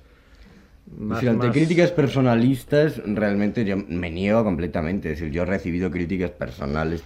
más, 0.97 1.17
decir, 1.17 1.29
ante 1.29 1.47
más- 1.47 1.55
críticas 1.55 1.91
personalistas, 1.91 3.01
realmente 3.05 3.65
yo 3.65 3.77
me 3.77 4.11
niego 4.11 4.43
completamente. 4.43 5.11
Es 5.11 5.19
decir, 5.19 5.33
yo 5.33 5.43
he 5.43 5.45
recibido 5.45 5.89
críticas 5.89 6.31
personales, 6.31 7.03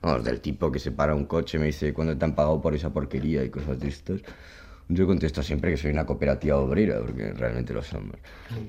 vamos, 0.00 0.24
del 0.24 0.40
tipo 0.40 0.70
que 0.70 0.78
se 0.78 0.92
para 0.92 1.14
un 1.14 1.26
coche 1.26 1.56
y 1.58 1.60
me 1.60 1.66
dice, 1.66 1.92
¿cuándo 1.92 2.16
te 2.16 2.24
han 2.24 2.34
pagado 2.34 2.60
por 2.60 2.74
esa 2.74 2.90
porquería? 2.92 3.44
y 3.44 3.50
cosas 3.50 3.78
de 3.80 3.88
estas. 3.88 4.20
Yo 4.88 5.06
contesto 5.06 5.42
siempre 5.42 5.72
que 5.72 5.76
soy 5.76 5.90
una 5.90 6.06
cooperativa 6.06 6.56
obrera, 6.58 7.00
porque 7.00 7.32
realmente 7.32 7.74
lo 7.74 7.82
somos. 7.82 8.16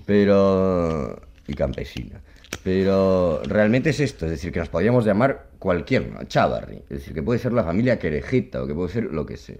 Pero... 0.05 1.21
y 1.47 1.53
campesina. 1.53 2.19
Pero 2.63 3.41
realmente 3.45 3.91
es 3.91 3.99
esto, 3.99 4.25
es 4.25 4.31
decir, 4.31 4.51
que 4.51 4.59
nos 4.59 4.69
podríamos 4.69 5.05
llamar 5.05 5.47
cualquier, 5.59 6.11
¿no? 6.11 6.23
Chavarri. 6.23 6.77
Es 6.89 6.99
decir, 6.99 7.13
que 7.13 7.21
puede 7.21 7.39
ser 7.39 7.53
la 7.53 7.63
familia 7.63 7.99
Querejeta 7.99 8.63
o 8.63 8.67
que 8.67 8.73
puede 8.73 8.89
ser 8.89 9.03
lo 9.05 9.25
que 9.25 9.37
sea. 9.37 9.57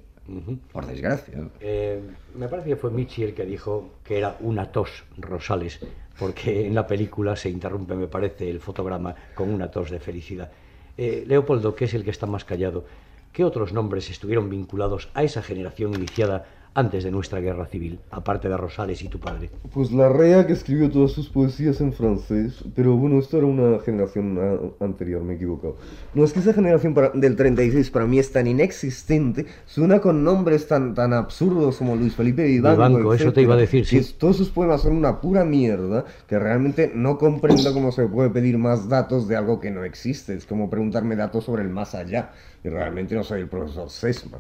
Por 0.72 0.86
desgracia. 0.86 1.50
Eh, 1.60 2.02
me 2.36 2.48
parece 2.48 2.70
que 2.70 2.76
fue 2.76 2.92
Michi 2.92 3.24
el 3.24 3.34
que 3.34 3.46
dijo 3.46 3.96
que 4.04 4.18
era 4.18 4.38
una 4.42 4.72
tos 4.72 5.06
Rosales, 5.18 5.80
porque 6.20 6.68
en 6.68 6.76
la 6.76 6.86
película 6.86 7.36
se 7.36 7.50
interrumpe, 7.50 7.96
me 7.96 8.08
parece, 8.08 8.50
el 8.50 8.60
fotograma 8.60 9.16
con 9.36 9.50
una 9.50 9.72
tos 9.72 9.90
de 9.90 10.00
felicidad. 10.00 10.52
Eh, 10.98 11.24
Leopoldo, 11.28 11.76
que 11.76 11.86
es 11.86 11.94
el 11.94 12.04
que 12.04 12.10
está 12.10 12.26
más 12.26 12.44
callado, 12.44 12.86
¿qué 13.32 13.44
otros 13.44 13.72
nombres 13.72 14.10
estuvieron 14.10 14.50
vinculados 14.50 15.10
a 15.14 15.24
esa 15.24 15.42
generación 15.42 15.94
iniciada 15.94 16.46
antes 16.78 17.04
de 17.04 17.10
nuestra 17.10 17.40
guerra 17.40 17.66
civil, 17.66 17.98
aparte 18.12 18.48
de 18.48 18.56
Rosales 18.56 19.02
y 19.02 19.08
tu 19.08 19.20
padre? 19.20 19.50
Pues 19.74 19.92
la 19.92 20.10
Rea 20.10 20.46
que 20.46 20.54
escribió 20.54 20.92
todas 20.92 21.12
sus 21.12 21.28
poesías 21.28 21.82
en 21.82 21.92
francés, 21.92 22.64
pero 22.76 22.96
bueno, 22.96 23.18
esto 23.18 23.38
era 23.40 23.48
una 23.48 23.80
generación 23.80 24.38
anterior, 24.80 25.24
me 25.24 25.34
he 25.34 25.36
equivocado. 25.38 25.76
No, 26.14 26.24
es 26.24 26.34
que 26.34 26.40
esa 26.40 26.54
generación 26.54 26.94
para- 26.94 27.10
del 27.10 27.36
36 27.36 27.90
para 27.90 28.06
mí 28.06 28.20
es 28.20 28.32
tan 28.32 28.46
inexistente, 28.46 29.48
suena 29.66 30.00
con 30.00 30.24
nombres 30.24 30.68
tan, 30.68 30.94
tan 30.94 31.14
absurdos 31.14 31.78
como 31.78 31.96
Luis 31.96 32.14
Felipe 32.14 32.44
Vivanco, 32.44 32.88
Vivanco, 32.88 33.14
eso 33.16 33.34
te 33.34 33.42
iba 33.42 33.56
a 33.56 33.58
decir, 33.58 33.84
sí. 33.84 34.00
todos 34.16 34.38
sus 34.38 34.50
poemas 34.50 34.82
son 34.82 34.96
una 34.96 35.20
pura 35.20 35.44
mierda, 35.44 36.06
que 36.28 36.38
realmente 36.38 36.92
no 36.94 37.18
comprendo 37.18 37.74
cómo 37.74 37.92
se 37.92 38.06
puede 38.06 38.30
pedir 38.30 38.60
más 38.60 38.88
datos 38.88 39.28
de 39.28 39.36
algo 39.36 39.60
que 39.60 39.72
no 39.72 39.84
existe. 39.84 40.36
Es 40.36 40.46
como 40.46 40.70
preguntarme 40.70 41.16
datos 41.16 41.46
sobre 41.46 41.64
el 41.64 41.70
más 41.70 41.96
allá, 41.96 42.34
y 42.64 42.70
realmente 42.70 43.16
no 43.16 43.24
soy 43.24 43.42
el 43.42 43.48
profesor 43.48 43.90
Sesma. 43.90 44.38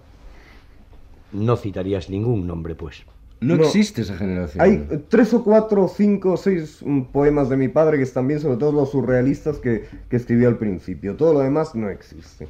No 1.31 1.55
citarías 1.57 2.09
ningún 2.09 2.47
nombre, 2.47 2.75
pues. 2.75 3.03
No, 3.39 3.55
No. 3.55 3.63
existe 3.65 4.01
esa 4.01 4.17
generación. 4.17 4.63
Hay 4.63 5.03
tres 5.09 5.33
o 5.33 5.43
cuatro, 5.43 5.87
cinco 5.87 6.33
o 6.33 6.37
seis 6.37 6.79
mm, 6.83 7.01
poemas 7.11 7.49
de 7.49 7.57
mi 7.57 7.67
padre 7.67 7.97
que 7.97 8.03
están 8.03 8.27
bien, 8.27 8.39
sobre 8.39 8.57
todo 8.57 8.71
los 8.71 8.91
surrealistas 8.91 9.57
que, 9.59 9.85
que 10.09 10.15
escribió 10.15 10.47
al 10.47 10.57
principio. 10.57 11.15
Todo 11.15 11.33
lo 11.33 11.39
demás 11.41 11.75
no 11.75 11.89
existe. 11.89 12.47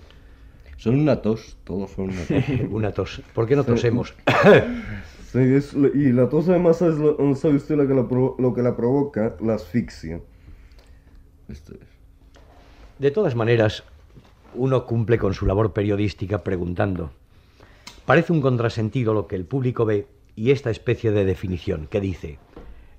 Son 0.78 0.96
una 1.00 1.22
tos, 1.22 1.58
todos 1.63 1.92
son 1.92 2.06
una 2.12 2.22
tos. 2.26 2.44
Una 2.72 2.92
tos. 2.92 3.22
¿Por 3.34 3.48
qué 3.48 3.56
no 3.56 3.63
tosemos? 3.63 4.13
Sí, 5.32 5.40
es 5.40 5.74
lo- 5.74 5.94
y 5.94 6.13
la 6.13 6.30
tos 6.30 6.48
además 6.48 6.82
es 6.82 6.96
lo- 6.98 7.36
sabe 7.36 7.56
usted 7.56 7.76
lo 7.76 7.86
que 7.86 7.94
la, 7.94 8.08
pro- 8.08 8.38
lo 8.40 8.54
que 8.54 8.62
la 8.62 8.78
provoca, 8.78 9.36
la 9.42 9.56
asfixia. 9.56 10.22
Esto 11.50 11.74
es. 11.74 11.80
De 12.98 13.12
todas 13.12 13.36
maneras, 13.36 13.84
uno 14.56 14.86
cumple 14.86 15.18
con 15.18 15.34
su 15.34 15.46
labor 15.46 15.74
periodística 15.74 16.44
preguntando. 16.46 17.12
Parece 18.08 18.32
un 18.32 18.39
contrasentido 18.39 19.13
lo 19.13 19.28
que 19.28 19.36
el 19.36 19.43
público 19.43 19.84
ve 19.84 20.08
y 20.34 20.52
esta 20.52 20.70
especie 20.70 21.12
de 21.12 21.26
definición 21.26 21.88
que 21.88 22.00
dice, 22.00 22.39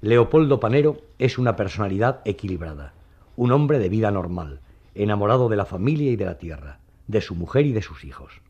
Leopoldo 0.03 0.61
Panero 0.61 0.99
es 1.19 1.39
una 1.39 1.57
personalidad 1.57 2.21
equilibrada, 2.27 2.93
un 3.35 3.53
hombre 3.53 3.79
de 3.79 3.89
vida 3.89 4.11
normal, 4.11 4.61
enamorado 4.95 5.49
de 5.49 5.57
la 5.57 5.65
familia 5.65 6.13
y 6.13 6.17
de 6.17 6.27
la 6.27 6.37
tierra, 6.37 6.81
de 7.07 7.23
su 7.23 7.35
mujer 7.35 7.65
y 7.65 7.73
de 7.73 7.81
sus 7.81 8.05
hijos. 8.05 8.43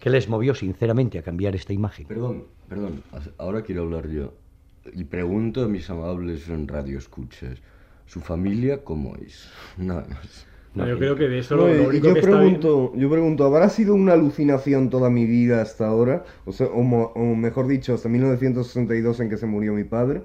¿Qué 0.00 0.10
les 0.10 0.28
movió 0.28 0.52
sinceramente 0.56 1.20
a 1.20 1.22
cambiar 1.22 1.54
esta 1.54 1.72
imagen? 1.72 2.08
Perdón, 2.08 2.46
perdón, 2.68 3.04
ahora 3.38 3.62
quiero 3.62 3.82
hablar 3.82 4.08
yo. 4.08 4.34
Y 4.92 5.04
pregunto 5.04 5.62
a 5.62 5.68
mis 5.68 5.88
amables 5.90 6.48
en 6.48 6.66
radio 6.66 6.98
escuchas, 6.98 7.60
¿su 8.04 8.20
familia 8.20 8.82
cómo 8.82 9.14
es? 9.14 9.48
Nada 9.76 10.08
más. 10.08 10.49
No, 10.74 10.86
yo 10.86 10.98
creo 10.98 11.16
que 11.16 11.28
de 11.28 11.40
eso 11.40 11.56
No, 11.56 11.66
lo, 11.66 11.74
lo 11.74 11.82
y 11.82 11.86
único 11.86 12.06
yo 12.08 12.14
que 12.14 12.20
está 12.20 12.30
bien- 12.40 12.60
pregunto, 12.60 12.92
yo 12.94 13.10
pregunto, 13.10 13.44
¿habrá 13.44 13.68
sido 13.68 13.94
una 13.94 14.12
alucinación 14.12 14.88
toda 14.88 15.10
mi 15.10 15.26
vida 15.26 15.60
hasta 15.62 15.88
ahora? 15.88 16.24
O, 16.44 16.52
sea, 16.52 16.68
o, 16.68 16.82
mo- 16.82 17.12
o 17.16 17.34
mejor 17.34 17.66
dicho, 17.66 17.92
hasta 17.94 18.08
1962 18.08 19.18
en 19.20 19.28
que 19.30 19.36
se 19.36 19.46
murió 19.46 19.72
mi 19.74 19.84
padre. 19.84 20.22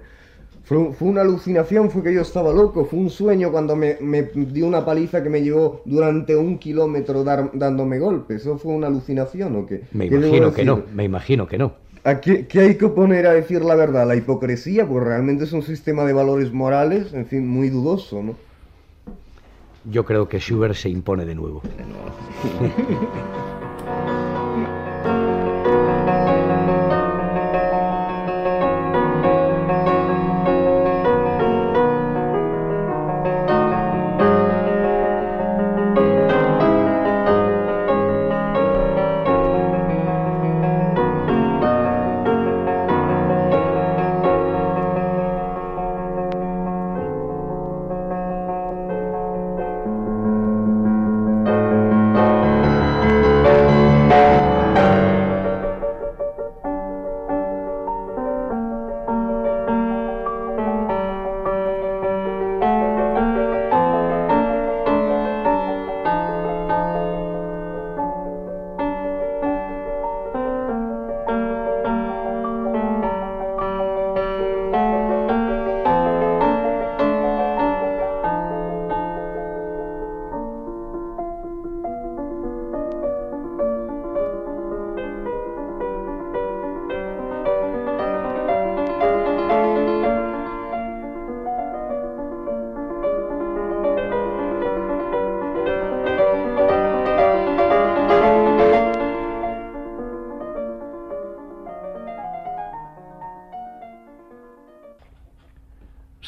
Fue, 0.63 0.93
fue 0.93 1.09
una 1.09 1.21
alucinación, 1.21 1.89
fue 1.91 2.01
que 2.03 2.13
yo 2.13 2.21
estaba 2.21 2.51
loco, 2.53 2.85
fue 2.85 2.99
un 2.99 3.09
sueño 3.11 3.51
cuando 3.51 3.75
me, 3.75 3.97
me 4.01 4.23
dio 4.23 4.65
una 4.67 4.83
paliza 4.85 5.21
que 5.23 5.29
me 5.29 5.41
llevó 5.43 5.81
durante 5.85 6.35
un 6.35 6.57
kilómetro 6.57 7.23
dar- 7.23 7.51
dándome 7.53 7.99
golpes. 7.99 8.41
¿Eso 8.41 8.57
fue 8.57 8.73
una 8.73 8.87
alucinación 8.87 9.55
o 9.55 9.65
qué? 9.65 9.81
Me 9.93 10.09
¿Qué 10.09 10.15
imagino 10.15 10.53
que 10.53 10.65
no, 10.65 10.83
me 10.93 11.03
imagino 11.03 11.47
que 11.47 11.57
no. 11.59 11.73
¿A 12.03 12.19
qué, 12.21 12.45
qué 12.47 12.59
hay 12.61 12.75
que 12.75 12.87
poner 12.87 13.25
a 13.25 13.33
decir 13.33 13.63
la 13.63 13.73
verdad? 13.75 14.07
¿La 14.07 14.15
hipocresía? 14.15 14.87
Pues 14.87 15.03
realmente 15.03 15.43
es 15.45 15.53
un 15.53 15.63
sistema 15.63 16.03
de 16.05 16.13
valores 16.13 16.51
morales, 16.53 17.13
en 17.13 17.25
fin, 17.25 17.47
muy 17.47 17.69
dudoso, 17.69 18.21
¿no? 18.23 18.35
Yo 19.85 20.03
creo 20.03 20.27
que 20.27 20.39
Schubert 20.39 20.75
se 20.75 20.89
impone 20.89 21.25
de 21.25 21.35
nuevo. 21.35 21.61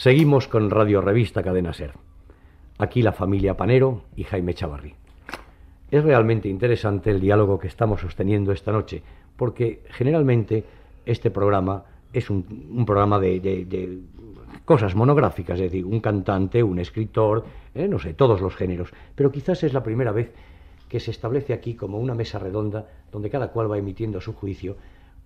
Seguimos 0.07 0.47
con 0.47 0.69
Radio 0.69 1.01
Revista 1.01 1.43
Cadena 1.43 1.73
Ser. 1.73 1.91
Aquí 2.77 3.01
la 3.01 3.11
familia 3.11 3.57
Panero 3.57 4.03
y 4.15 4.23
Jaime 4.23 4.53
Chavarri. 4.53 4.95
Es 5.91 6.01
realmente 6.01 6.47
interesante 6.47 7.11
el 7.11 7.19
diálogo 7.19 7.59
que 7.59 7.67
estamos 7.67 7.99
sosteniendo 7.99 8.53
esta 8.53 8.71
noche, 8.71 9.03
porque 9.35 9.83
generalmente 9.89 10.63
este 11.05 11.29
programa 11.29 11.83
es 12.13 12.29
un, 12.29 12.85
programa 12.85 13.19
de 13.19 13.99
cosas 14.63 14.95
monográficas, 14.95 15.59
es 15.59 15.71
decir, 15.71 15.83
un 15.83 15.99
cantante, 15.99 16.63
un 16.63 16.79
escritor, 16.79 17.43
eh, 17.75 17.89
no 17.89 17.99
sé, 17.99 18.13
todos 18.13 18.39
los 18.39 18.55
géneros. 18.55 18.93
Pero 19.13 19.29
quizás 19.29 19.61
es 19.65 19.73
la 19.73 19.83
primera 19.83 20.13
vez 20.13 20.31
que 20.87 21.01
se 21.01 21.11
establece 21.11 21.51
aquí 21.51 21.73
como 21.73 21.99
una 21.99 22.15
mesa 22.15 22.39
redonda 22.39 22.87
donde 23.11 23.29
cada 23.29 23.49
cual 23.49 23.69
va 23.69 23.77
emitiendo 23.77 24.21
su 24.21 24.31
juicio, 24.31 24.77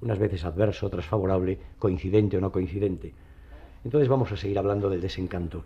unas 0.01 0.17
veces 0.17 0.43
adverso, 0.43 0.87
otras 0.87 1.05
favorable, 1.05 1.59
coincidente 1.77 2.37
o 2.37 2.41
no 2.41 2.51
coincidente. 2.51 3.13
Entonces 3.83 4.09
vamos 4.09 4.31
a 4.31 4.37
seguir 4.37 4.59
hablando 4.59 4.89
del 4.89 5.01
desencanto. 5.01 5.63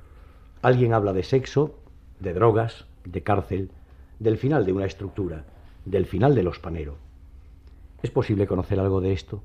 Alguien 0.62 0.94
habla 0.94 1.14
de 1.14 1.24
sexo, 1.24 1.76
de 2.20 2.34
drogas, 2.34 2.86
de 3.04 3.22
cárcel, 3.24 3.72
del 4.20 4.38
final 4.38 4.66
de 4.66 4.74
una 4.74 4.86
estructura, 4.86 5.46
del 5.86 6.06
final 6.06 6.34
de 6.36 6.44
los 6.44 6.60
Panero. 6.60 6.98
¿Es 8.02 8.12
posible 8.12 8.48
conocer 8.48 8.80
algo 8.80 9.02
de 9.02 9.14
esto? 9.14 9.44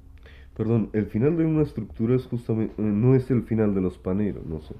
Perdón, 0.60 0.90
el 0.92 1.06
final 1.06 1.38
de 1.38 1.46
una 1.46 1.62
estructura 1.62 2.14
es 2.14 2.26
justamente, 2.26 2.74
eh, 2.76 2.82
no 2.82 3.14
es 3.14 3.30
el 3.30 3.44
final 3.44 3.74
de 3.74 3.80
los 3.80 3.96
paneros, 3.96 4.44
no 4.44 4.60
sé. 4.60 4.74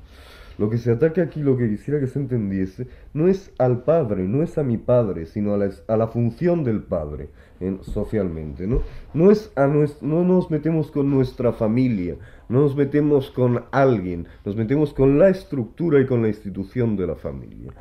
Lo 0.59 0.69
que 0.69 0.77
se 0.77 0.93
ataca 0.93 1.23
aquí, 1.23 1.41
lo 1.41 1.57
que 1.57 1.71
quisiera 1.71 1.99
que 1.99 2.07
se 2.07 2.19
entendiese, 2.19 2.87
no 3.15 3.29
es 3.29 3.51
al 3.57 3.83
padre, 3.85 4.29
no 4.29 4.43
es 4.43 4.59
a 4.59 4.63
mi 4.63 4.77
padre, 4.77 5.25
sino 5.25 5.55
a 5.55 5.57
la, 5.57 5.71
a 5.89 5.97
la 5.97 6.09
función 6.09 6.65
del 6.65 6.83
padre 6.83 7.31
en- 7.61 7.83
socialmente, 7.83 8.67
¿no? 8.67 8.83
No, 9.15 9.31
es 9.31 9.51
a 9.57 9.67
nues- 9.67 10.03
no 10.03 10.23
nos 10.23 10.51
metemos 10.51 10.91
con 10.91 11.09
nuestra 11.11 11.55
familia, 11.55 12.17
no 12.51 12.61
nos 12.61 12.77
metemos 12.77 13.31
con 13.31 13.65
alguien, 13.71 14.27
nos 14.45 14.57
metemos 14.57 14.93
con 14.93 15.19
la 15.19 15.31
estructura 15.31 15.99
y 15.99 16.05
con 16.05 16.21
la 16.21 16.29
institución 16.29 16.95
de 16.95 17.07
la 17.07 17.15
familia. 17.17 17.73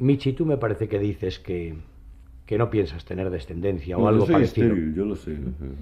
Michi, 0.00 0.32
tú 0.32 0.44
me 0.44 0.56
parece 0.56 0.88
que 0.88 0.98
dices 0.98 1.38
que, 1.38 1.76
que 2.46 2.58
no 2.58 2.68
piensas 2.68 3.02
tener 3.06 3.30
descendencia 3.30 3.96
o 3.96 4.02
No, 4.02 4.08
algo 4.08 4.20
yo 4.20 4.26
soy 4.26 4.34
parecido. 4.34 4.66
estéril, 4.66 4.94
yo 4.94 5.04
lo 5.06 5.16
sé. 5.16 5.34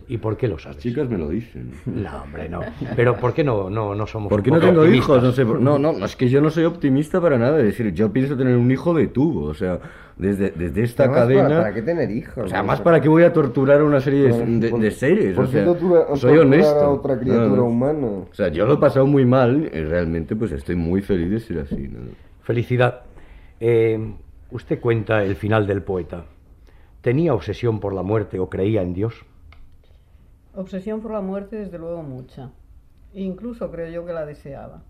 ¿Y 0.07 0.19
por 0.19 0.37
qué 0.37 0.47
lo 0.47 0.55
Las 0.55 0.63
sabes? 0.63 0.79
chicas 0.79 1.09
me 1.09 1.19
lo 1.19 1.29
dicen. 1.29 1.73
No, 1.87 2.23
hombre, 2.23 2.49
no. 2.49 2.61
Pero 2.95 3.17
¿por 3.17 3.35
qué 3.35 3.43
no, 3.43 3.69
no, 3.69 3.97
no 3.97 4.07
somos 4.07 4.29
¿Por 4.31 4.45
qué 4.45 4.53
no 4.53 4.61
tengo 4.61 4.83
optimistas? 4.83 5.09
hijos? 5.09 5.23
No, 5.25 5.33
sé, 5.33 5.45
no, 5.45 5.77
no, 5.79 5.93
no, 5.93 6.05
es 6.07 6.15
que 6.15 6.29
yo 6.29 6.41
no 6.41 6.51
soy 6.51 6.63
optimista 6.65 7.21
para 7.21 7.37
nada. 7.37 7.59
Es 7.59 7.65
decir, 7.65 7.93
yo 7.93 8.13
pienso 8.13 8.37
tener 8.37 8.57
un 8.57 8.71
hijo 8.71 8.95
de 8.95 9.09
tubo. 9.09 9.47
O 9.47 9.55
sea, 9.55 9.81
desde, 10.17 10.51
desde 10.53 10.83
esta 10.85 11.03
Además, 11.05 11.21
cadena. 11.23 11.49
¿para, 11.49 11.61
para 11.63 11.75
qué 11.75 11.83
tener 11.83 12.11
hijos? 12.13 12.45
O 12.45 12.49
sea, 12.49 12.63
más 12.63 12.81
para 12.81 13.01
qué 13.01 13.09
voy 13.09 13.25
a 13.25 13.33
torturar 13.33 13.81
a 13.81 13.85
una 13.85 13.99
serie 14.01 14.29
de, 14.33 14.47
de- 14.71 14.71
de 14.79 14.91
seres. 14.93 15.35
por 15.35 15.47
O 15.47 15.49
sea, 15.49 15.61
qué 15.63 15.67
tortura- 15.67 16.07
soy 16.17 16.39
honesto. 16.39 16.79
a 16.79 16.91
otra 16.91 17.19
criatura 17.19 17.49
No, 17.49 17.57
no. 17.57 17.65
humana. 17.65 18.07
O 18.07 18.29
sea, 18.35 18.49
yo 18.49 18.67
lo 18.67 18.75
he 18.75 18.79
pasado 18.79 19.05
muy 19.09 19.25
mal 19.27 19.69
y 19.75 19.81
realmente 19.83 20.37
pues 20.37 20.53
estoy 20.53 20.77
muy 20.77 21.03
feliz 21.03 21.29
de 21.29 21.41
ser 21.41 21.59
así. 21.59 21.89
¿no? 21.89 21.99
Felicidad. 22.43 23.01
Eh, 23.59 23.99
usted 24.53 24.79
cuenta 24.81 25.25
el 25.25 25.35
final 25.35 25.67
del 25.67 25.83
poeta, 25.83 26.27
¿Tenía 27.03 27.35
obsesión 27.35 27.81
por 27.81 27.95
la 27.95 28.03
muerte 28.03 28.39
o 28.39 28.49
creía 28.49 28.81
en 28.81 28.95
Dios? 28.95 29.15
Obsesión 30.55 31.01
por 31.01 31.11
la 31.11 31.21
muerte, 31.21 31.57
desde 31.57 31.77
luego, 31.77 32.03
mucha. 32.05 32.53
Incluso 33.13 33.71
creo 33.73 33.91
yo 33.91 34.07
que 34.07 34.13
la 34.13 34.25
deseaba. 34.25 34.85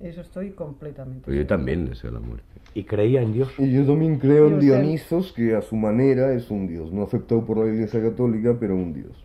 Eso 0.00 0.20
estoy 0.20 0.50
completamente. 0.50 1.24
Pues 1.24 1.38
yo 1.38 1.46
también 1.46 1.86
deseo 1.86 2.10
la 2.10 2.20
muerte. 2.20 2.44
¿Y 2.74 2.84
creía 2.84 3.22
en 3.22 3.32
Dios? 3.32 3.48
Y 3.58 3.72
yo 3.72 3.86
también 3.86 4.18
creo 4.18 4.48
en. 4.48 4.60
Dionisos, 4.60 5.32
que 5.32 5.56
a 5.56 5.62
su 5.62 5.76
manera 5.76 6.32
es 6.34 6.50
un 6.50 6.68
dios, 6.68 6.92
no 6.92 7.04
aceptado 7.04 7.44
por 7.44 7.58
la 7.58 7.72
Iglesia 7.72 8.02
Católica, 8.02 8.56
pero 8.60 8.74
un 8.74 8.92
dios. 8.92 9.24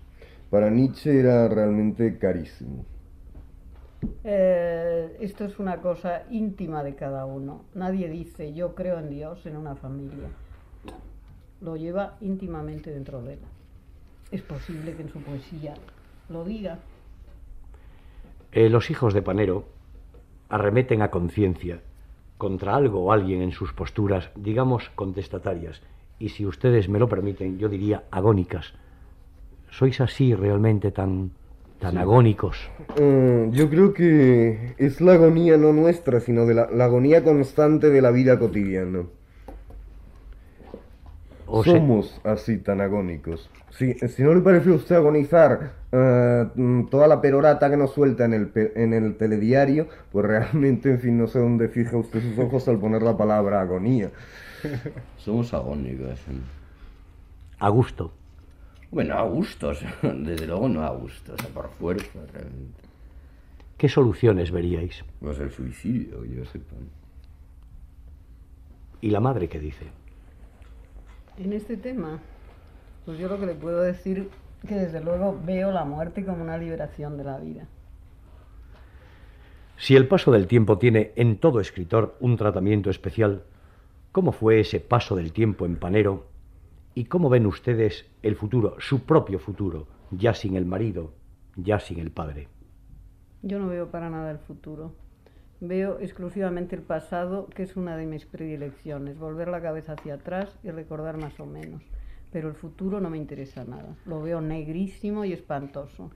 Para 0.50 0.70
Nietzsche 0.70 1.20
era 1.20 1.50
realmente 1.50 2.18
carísimo. 2.18 2.86
Eh, 4.24 5.18
esto 5.20 5.46
es 5.46 5.60
una 5.60 5.82
cosa 5.82 6.24
íntima 6.32 6.82
de 6.82 6.96
cada 6.96 7.26
uno. 7.26 7.66
Nadie 7.76 8.10
dice 8.10 8.54
yo 8.54 8.74
creo 8.74 9.00
en 9.00 9.10
Dios 9.10 9.46
en 9.46 9.58
una 9.58 9.76
familia. 9.76 10.30
Lo 11.64 11.78
lleva 11.78 12.18
íntimamente 12.20 12.92
dentro 12.92 13.22
de 13.22 13.34
él. 13.34 13.40
Es 14.32 14.42
posible 14.42 14.94
que 14.96 15.04
en 15.04 15.10
su 15.10 15.22
poesía 15.22 15.76
lo 16.30 16.44
diga. 16.44 16.80
Eh, 18.52 18.70
los 18.70 18.90
hijos 18.92 19.14
de 19.14 19.22
Panero 19.22 19.66
arremeten 20.50 21.02
a 21.02 21.10
conciencia 21.10 21.80
contra 22.38 22.76
algo 22.76 23.06
o 23.06 23.12
alguien 23.14 23.42
en 23.42 23.52
sus 23.52 23.72
posturas, 23.72 24.30
digamos, 24.36 24.90
contestatarias, 24.96 25.82
y 26.20 26.30
si 26.30 26.46
ustedes 26.46 26.90
me 26.90 27.00
lo 27.00 27.08
permiten, 27.08 27.58
yo 27.58 27.70
diría 27.70 28.04
agónicas. 28.12 28.74
¿Sois 29.72 30.02
así 30.02 30.36
realmente 30.36 30.92
tan, 30.92 31.32
tan 31.80 31.98
agónicos? 31.98 32.58
Eh, 32.98 33.50
yo 33.52 33.70
creo 33.70 33.94
que 33.94 34.76
es 34.78 35.00
la 35.00 35.14
agonía 35.14 35.58
no 35.58 35.72
nuestra, 35.72 36.20
sino 36.20 36.46
de 36.46 36.54
la, 36.56 36.70
la 36.70 36.86
agonía 36.86 37.24
constante 37.24 37.90
de 37.90 38.02
la 38.02 38.12
vida 38.12 38.38
cotidiana. 38.38 39.06
O 41.56 41.64
se- 41.64 41.70
Somos 41.72 42.20
así 42.24 42.58
tan 42.58 42.82
agónicos. 42.82 43.48
Si, 43.70 43.94
si 43.94 44.24
no 44.24 44.34
le 44.34 44.42
parece 44.42 44.72
a 44.72 44.74
usted 44.74 44.96
agonizar 44.96 45.74
eh, 45.92 46.48
mm, 46.56 46.86
toda 46.88 47.08
la 47.08 47.22
perorata 47.22 47.70
que 47.70 47.78
nos 47.78 47.94
suelta 47.94 48.26
en 48.26 48.34
el, 48.34 48.52
en 48.76 48.92
el 48.94 49.16
telediario, 49.18 49.88
pues 50.12 50.26
realmente, 50.26 50.90
en 50.90 51.00
fin, 51.00 51.16
no 51.18 51.28
sé 51.28 51.38
dónde 51.38 51.68
fija 51.70 51.96
usted 51.96 52.22
sus 52.22 52.40
ojos 52.40 52.68
al 52.68 52.80
poner 52.80 53.04
la 53.04 53.16
palabra 53.16 53.62
agonía. 53.62 54.10
Somos 55.18 55.54
agónicos. 55.54 56.10
¿eh? 56.10 56.42
a 57.60 57.70
gusto. 57.70 58.12
Bueno, 58.90 59.16
a 59.16 59.22
gusto, 59.24 59.70
o 59.70 59.74
sea, 59.76 59.94
desde 60.02 60.48
luego 60.48 60.68
no 60.70 60.84
a 60.84 60.90
gusto, 60.90 61.34
o 61.34 61.38
sea, 61.38 61.50
por 61.54 61.70
fuerza, 61.70 62.20
realmente. 62.34 62.82
¿Qué 63.78 63.90
soluciones 63.90 64.50
veríais? 64.50 65.04
Pues 65.20 65.38
el 65.40 65.52
suicidio, 65.52 66.26
yo 66.26 66.46
sepa. 66.46 66.76
¿Y 69.02 69.10
la 69.12 69.20
madre 69.20 69.48
qué 69.50 69.60
dice? 69.60 69.86
En 71.38 71.52
este 71.52 71.78
tema, 71.78 72.20
pues 73.06 73.18
yo 73.18 73.28
lo 73.28 73.40
que 73.40 73.48
le 73.48 73.56
puedo 73.56 73.82
decir 73.82 74.30
que 74.68 74.76
desde 74.76 75.02
luego 75.02 75.38
veo 75.44 75.72
la 75.72 75.84
muerte 75.84 76.24
como 76.24 76.44
una 76.44 76.58
liberación 76.58 77.18
de 77.18 77.24
la 77.24 77.40
vida. 77.40 77.68
Si 79.78 79.96
el 79.96 80.08
paso 80.08 80.32
del 80.32 80.48
tiempo 80.48 80.78
tiene 80.78 81.12
en 81.16 81.38
todo 81.38 81.60
escritor 81.60 82.16
un 82.20 82.38
tratamiento 82.38 82.90
especial, 82.90 83.44
¿cómo 84.12 84.32
fue 84.32 84.60
ese 84.60 84.80
paso 84.80 85.16
del 85.16 85.34
tiempo 85.34 85.66
en 85.66 85.78
Panero? 85.78 86.28
¿Y 86.94 87.06
cómo 87.06 87.30
ven 87.30 87.48
ustedes 87.48 88.06
el 88.22 88.36
futuro, 88.36 88.76
su 88.80 89.04
propio 89.04 89.40
futuro, 89.40 89.88
ya 90.12 90.36
sin 90.36 90.56
el 90.56 90.66
marido, 90.66 91.14
ya 91.56 91.80
sin 91.80 92.00
el 92.00 92.12
padre? 92.12 92.48
Yo 93.42 93.58
no 93.58 93.68
veo 93.68 93.90
para 93.90 94.10
nada 94.12 94.30
el 94.30 94.38
futuro. 94.38 94.94
Veo 95.60 96.00
exclusivamente 96.00 96.76
el 96.76 96.82
pasado, 96.82 97.48
que 97.48 97.64
es 97.64 97.78
una 97.78 97.96
de 97.96 98.06
mis 98.06 98.26
predilecciones, 98.26 99.18
volver 99.18 99.48
la 99.48 99.62
cabeza 99.62 99.94
hacia 99.94 100.16
atrás 100.16 100.58
y 100.64 100.72
recordar 100.72 101.18
más 101.18 101.40
o 101.40 101.46
menos. 101.46 101.82
Pero 102.32 102.50
el 102.50 102.56
futuro 102.56 103.00
no 103.00 103.10
me 103.10 103.18
interesa 103.18 103.64
nada. 103.64 103.96
Lo 104.06 104.22
veo 104.22 104.42
negrísimo 104.42 105.24
y 105.24 105.34
espantoso. 105.34 106.12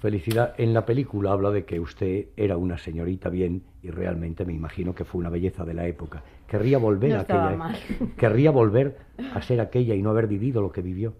Felicidad, 0.00 0.54
en 0.56 0.72
la 0.72 0.86
película 0.86 1.30
habla 1.32 1.50
de 1.50 1.66
que 1.66 1.78
usted 1.78 2.28
era 2.34 2.56
una 2.56 2.78
señorita 2.78 3.28
bien 3.28 3.62
y 3.82 3.90
realmente 3.90 4.46
me 4.46 4.54
imagino 4.54 4.94
que 4.94 5.04
fue 5.04 5.20
una 5.20 5.28
belleza 5.28 5.64
de 5.64 5.74
la 5.74 5.86
época. 5.86 6.22
Querría 6.48 6.78
volver 6.78 7.10
No 7.10 7.16
a 7.16 7.20
aquella 7.20 7.50
mal. 7.50 7.76
querría 8.16 8.50
volver 8.50 8.96
a 9.34 9.42
ser 9.42 9.60
aquella 9.60 9.94
y 9.94 10.02
no 10.02 10.10
haber 10.10 10.26
vivido 10.26 10.62
lo 10.62 10.72
que 10.72 10.80
vivió. 10.80 11.12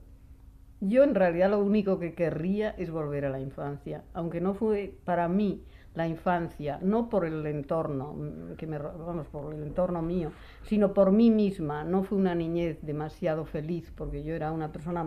Yo 0.81 1.05
en 1.05 1.15
realidad 1.15 1.51
lo 1.51 1.59
único 1.59 1.99
que 1.99 2.15
querría 2.15 2.71
es 2.71 2.91
volver 2.91 3.27
a 3.27 3.31
la 3.31 3.39
infancia, 3.39 4.03
aunque 4.15 4.41
no 4.41 4.55
fue 4.55 4.95
para 5.05 5.29
mí 5.29 5.63
la 5.95 6.07
infancia, 6.07 6.79
no 6.83 7.09
por 7.09 7.25
el 7.25 7.45
entorno, 7.47 8.15
mm, 8.15 8.57
que 8.57 8.67
me, 8.67 8.79
vamos, 8.79 9.27
por 9.29 9.55
el 9.55 9.63
entorno 9.63 10.03
mío, 10.03 10.31
sino 10.65 10.95
por 10.95 11.13
mí 11.13 11.31
misma. 11.31 11.85
No 11.85 12.05
fue 12.05 12.19
una 12.19 12.35
niñez 12.35 12.79
demasiado 12.83 13.45
feliz, 13.45 13.93
porque 13.97 14.23
yo 14.23 14.35
era 14.35 14.53
una 14.53 14.71
persona 14.73 15.07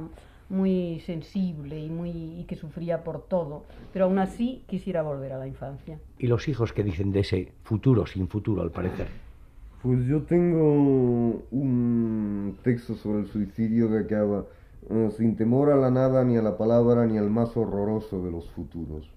muy 0.49 1.01
sensible 1.05 1.79
y, 1.79 1.89
muy, 1.89 2.11
y 2.11 2.45
que 2.47 2.55
sufría 2.55 3.03
por 3.03 3.23
todo, 3.27 3.63
pero 3.91 4.05
aún 4.05 4.19
así 4.19 4.63
quisiera 4.67 5.01
volver 5.01 5.33
a 5.33 5.37
la 5.37 5.47
infancia. 5.47 5.99
Y 6.19 6.27
los 6.27 6.47
hijos 6.47 6.73
que 6.73 6.83
dicen 6.83 7.11
de 7.11 7.21
ese 7.21 7.53
futuro 7.63 8.05
sin 8.05 8.27
futuro, 8.27 8.61
al 8.61 8.71
parecer. 8.71 9.07
Pues 9.81 10.05
yo 10.05 10.21
tengo 10.21 11.43
un 11.51 12.57
texto 12.63 12.95
sobre 12.95 13.21
el 13.21 13.27
suicidio 13.27 13.89
que 13.89 13.97
acaba 13.97 14.45
eh, 14.89 15.09
sin 15.17 15.35
temor 15.35 15.71
a 15.71 15.75
la 15.75 15.91
nada, 15.91 16.23
ni 16.23 16.37
a 16.37 16.41
la 16.41 16.57
palabra, 16.57 17.05
ni 17.05 17.17
al 17.17 17.29
más 17.29 17.55
horroroso 17.57 18.23
de 18.23 18.31
los 18.31 18.49
futuros. 18.51 19.09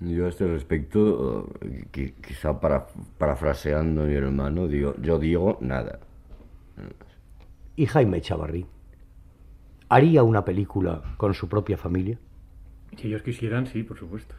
Yo 0.00 0.26
a 0.26 0.28
este 0.28 0.46
respecto, 0.46 1.48
qui- 1.92 2.12
quizá 2.20 2.60
para, 2.60 2.86
parafraseando 3.18 4.02
a 4.02 4.04
mi 4.04 4.14
hermano, 4.14 4.68
digo, 4.68 4.94
yo 5.00 5.18
digo 5.18 5.56
nada. 5.60 6.00
¿Y 7.76 7.86
Jaime 7.86 8.20
Chavarrí? 8.20 8.66
¿Haría 9.88 10.22
una 10.22 10.44
película 10.44 11.02
con 11.16 11.32
su 11.32 11.48
propia 11.48 11.76
familia? 11.78 12.18
Si 12.96 13.08
ellos 13.08 13.22
quisieran, 13.22 13.66
sí, 13.66 13.82
por 13.82 13.98
supuesto. 13.98 14.34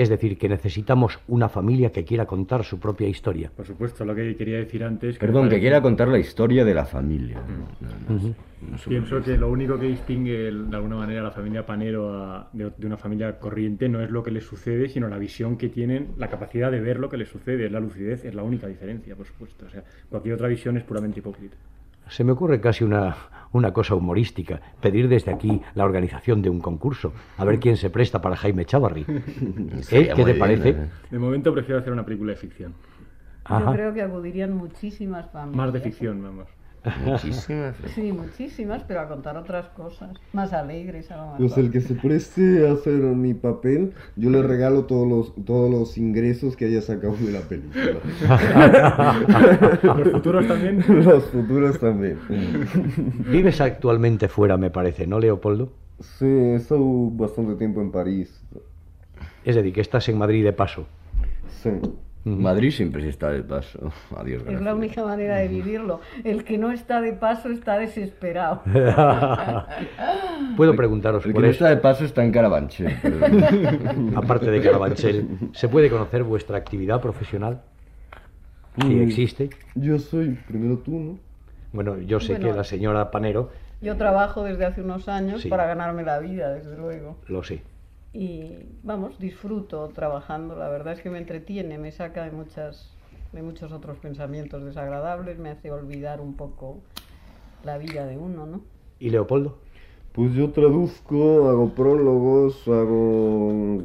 Es 0.00 0.08
decir, 0.08 0.38
que 0.38 0.48
necesitamos 0.48 1.18
una 1.28 1.50
familia 1.50 1.92
que 1.92 2.06
quiera 2.06 2.24
contar 2.24 2.64
su 2.64 2.80
propia 2.80 3.06
historia. 3.06 3.50
Por 3.54 3.66
supuesto, 3.66 4.02
lo 4.02 4.14
que 4.14 4.34
quería 4.34 4.56
decir 4.56 4.82
antes. 4.82 5.18
Perdón, 5.18 5.50
que 5.50 5.60
quiera 5.60 5.82
contar 5.82 6.08
la 6.08 6.18
historia 6.18 6.64
de 6.64 6.72
la 6.72 6.86
familia. 6.86 7.42
No, 7.46 7.86
no, 8.08 8.18
no, 8.18 8.34
no 8.70 8.78
se 8.78 8.88
Pienso 8.88 9.22
que 9.22 9.36
lo 9.36 9.50
único 9.50 9.78
que 9.78 9.88
distingue 9.88 10.48
el- 10.48 10.70
de 10.70 10.76
alguna 10.76 10.96
manera 10.96 11.20
a 11.20 11.24
la 11.24 11.30
familia 11.32 11.66
Panero 11.66 12.14
a- 12.14 12.48
de, 12.50 12.72
de 12.78 12.86
una 12.86 12.96
familia 12.96 13.38
corriente 13.38 13.90
no 13.90 14.00
es 14.00 14.10
lo 14.10 14.22
que 14.22 14.30
les 14.30 14.44
sucede, 14.44 14.88
sino 14.88 15.06
la 15.06 15.18
visión 15.18 15.58
que 15.58 15.68
tienen, 15.68 16.12
la 16.16 16.28
capacidad 16.28 16.70
de 16.72 16.80
ver 16.80 16.98
lo 16.98 17.10
que 17.10 17.18
les 17.18 17.28
sucede, 17.28 17.66
es 17.66 17.72
la 17.72 17.80
lucidez, 17.80 18.24
es 18.24 18.34
la 18.34 18.42
única 18.42 18.68
diferencia, 18.68 19.14
por 19.14 19.26
supuesto. 19.26 19.66
O 19.66 19.68
sea, 19.68 19.84
cualquier 20.08 20.34
otra 20.36 20.48
visión 20.48 20.78
es 20.78 20.82
puramente 20.84 21.18
hipócrita. 21.20 21.56
Se 22.10 22.24
me 22.24 22.32
ocurre 22.32 22.60
casi 22.60 22.84
una, 22.84 23.16
una 23.52 23.72
cosa 23.72 23.94
humorística, 23.94 24.60
pedir 24.80 25.08
desde 25.08 25.32
aquí 25.32 25.60
la 25.74 25.84
organización 25.84 26.42
de 26.42 26.50
un 26.50 26.60
concurso, 26.60 27.12
a 27.38 27.44
ver 27.44 27.58
quién 27.58 27.76
se 27.76 27.90
presta 27.90 28.20
para 28.20 28.36
Jaime 28.36 28.64
Chavarri. 28.64 29.02
¿Eh? 29.08 30.12
¿Qué 30.14 30.14
te 30.14 30.24
bien, 30.24 30.38
parece? 30.38 30.68
¿eh? 30.70 30.88
De 31.10 31.18
momento 31.18 31.52
prefiero 31.52 31.80
hacer 31.80 31.92
una 31.92 32.04
película 32.04 32.32
de 32.32 32.36
ficción. 32.36 32.74
Ajá. 33.44 33.64
Yo 33.66 33.72
creo 33.72 33.94
que 33.94 34.02
acudirían 34.02 34.52
muchísimas 34.52 35.30
familias. 35.30 35.56
Más 35.56 35.72
de 35.72 35.80
ficción, 35.80 36.22
vamos. 36.22 36.46
Muchísimas. 37.04 37.76
Sí, 37.94 38.12
muchísimas, 38.12 38.82
pero 38.84 39.00
a 39.00 39.08
contar 39.08 39.36
otras 39.36 39.68
cosas, 39.70 40.16
más 40.32 40.52
alegres 40.52 41.10
a 41.10 41.16
lo 41.16 41.22
mejor. 41.24 41.38
Pues 41.38 41.58
el 41.58 41.70
que 41.70 41.80
se 41.80 41.94
preste 41.94 42.66
a 42.66 42.72
hacer 42.72 42.94
mi 42.94 43.34
papel, 43.34 43.92
yo 44.16 44.30
le 44.30 44.42
regalo 44.42 44.86
todos 44.86 45.06
los, 45.06 45.44
todos 45.44 45.70
los 45.70 45.98
ingresos 45.98 46.56
que 46.56 46.66
haya 46.66 46.80
sacado 46.80 47.16
de 47.16 47.32
la 47.32 47.40
película. 47.40 48.00
Los 49.82 50.08
futuros 50.10 50.46
también. 50.46 50.84
los 51.04 51.24
futuros 51.24 51.78
también. 51.78 52.18
Vives 53.30 53.60
actualmente 53.60 54.28
fuera, 54.28 54.56
me 54.56 54.70
parece, 54.70 55.06
¿no, 55.06 55.18
Leopoldo? 55.18 55.72
Sí, 56.00 56.24
he 56.24 56.54
estado 56.54 57.10
bastante 57.10 57.56
tiempo 57.56 57.82
en 57.82 57.92
París. 57.92 58.40
Es 59.44 59.54
decir, 59.54 59.72
que 59.72 59.80
estás 59.80 60.08
en 60.08 60.18
Madrid 60.18 60.44
de 60.44 60.52
paso. 60.52 60.86
Sí. 61.62 61.70
Madrid 62.24 62.70
siempre 62.70 63.02
se 63.02 63.08
está 63.08 63.30
de 63.30 63.42
paso. 63.42 63.92
Adiós, 64.16 64.42
Es 64.46 64.60
la 64.60 64.74
única 64.74 65.02
manera 65.04 65.36
de 65.36 65.48
vivirlo. 65.48 66.00
El 66.24 66.44
que 66.44 66.58
no 66.58 66.70
está 66.70 67.00
de 67.00 67.12
paso 67.14 67.48
está 67.50 67.78
desesperado. 67.78 68.62
Puedo 70.56 70.76
preguntaros 70.76 71.24
El 71.24 71.30
que 71.30 71.34
por 71.34 71.44
no 71.44 71.48
está 71.50 71.68
de 71.70 71.76
paso 71.78 72.04
está 72.04 72.24
en 72.24 72.32
Carabanchel. 72.32 72.94
pero- 73.02 73.18
aparte 74.16 74.50
de 74.50 74.60
Carabanchel, 74.60 75.26
¿se 75.52 75.68
puede 75.68 75.88
conocer 75.90 76.22
vuestra 76.24 76.56
actividad 76.58 77.00
profesional? 77.00 77.60
Si 78.80 78.86
Mm. 78.94 79.02
existe. 79.02 79.50
Yo 79.74 79.98
soy, 79.98 80.38
primero 80.46 80.78
tú, 80.78 80.98
¿no? 80.98 81.18
Bueno, 81.72 81.98
yo 81.98 82.20
sé 82.20 82.34
Bueno. 82.34 82.48
que 82.50 82.56
la 82.56 82.64
señora 82.64 83.10
Panero, 83.10 83.50
Yo 83.82 83.96
trabajo 83.96 84.44
desde 84.44 84.66
hace 84.66 84.82
unos 84.82 85.08
años 85.08 85.40
Sí. 85.40 85.48
para 85.48 85.64
ganarme 85.66 86.02
la 86.02 86.18
vida, 86.18 86.52
desde 86.52 86.76
luego. 86.76 87.16
lo 87.28 87.42
sé. 87.42 87.62
Y 88.12 88.54
vamos, 88.82 89.18
disfruto 89.18 89.88
trabajando. 89.88 90.56
La 90.56 90.68
verdad 90.68 90.94
es 90.94 91.00
que 91.00 91.10
me 91.10 91.18
entretiene, 91.18 91.78
me 91.78 91.92
saca 91.92 92.24
de 92.24 92.32
muchas 92.32 92.96
de 93.32 93.42
muchos 93.42 93.72
otros 93.72 93.98
pensamientos 93.98 94.64
desagradables, 94.64 95.38
me 95.38 95.50
hace 95.50 95.70
olvidar 95.70 96.20
un 96.20 96.34
poco 96.34 96.78
la 97.64 97.78
vida 97.78 98.06
de 98.06 98.16
uno, 98.18 98.46
¿no? 98.46 98.60
¿Y 98.98 99.10
Leopoldo? 99.10 99.58
Pues 100.12 100.32
yo 100.34 100.50
traduzco, 100.50 101.48
hago 101.48 101.70
prólogos, 101.74 102.66
hago 102.66 103.82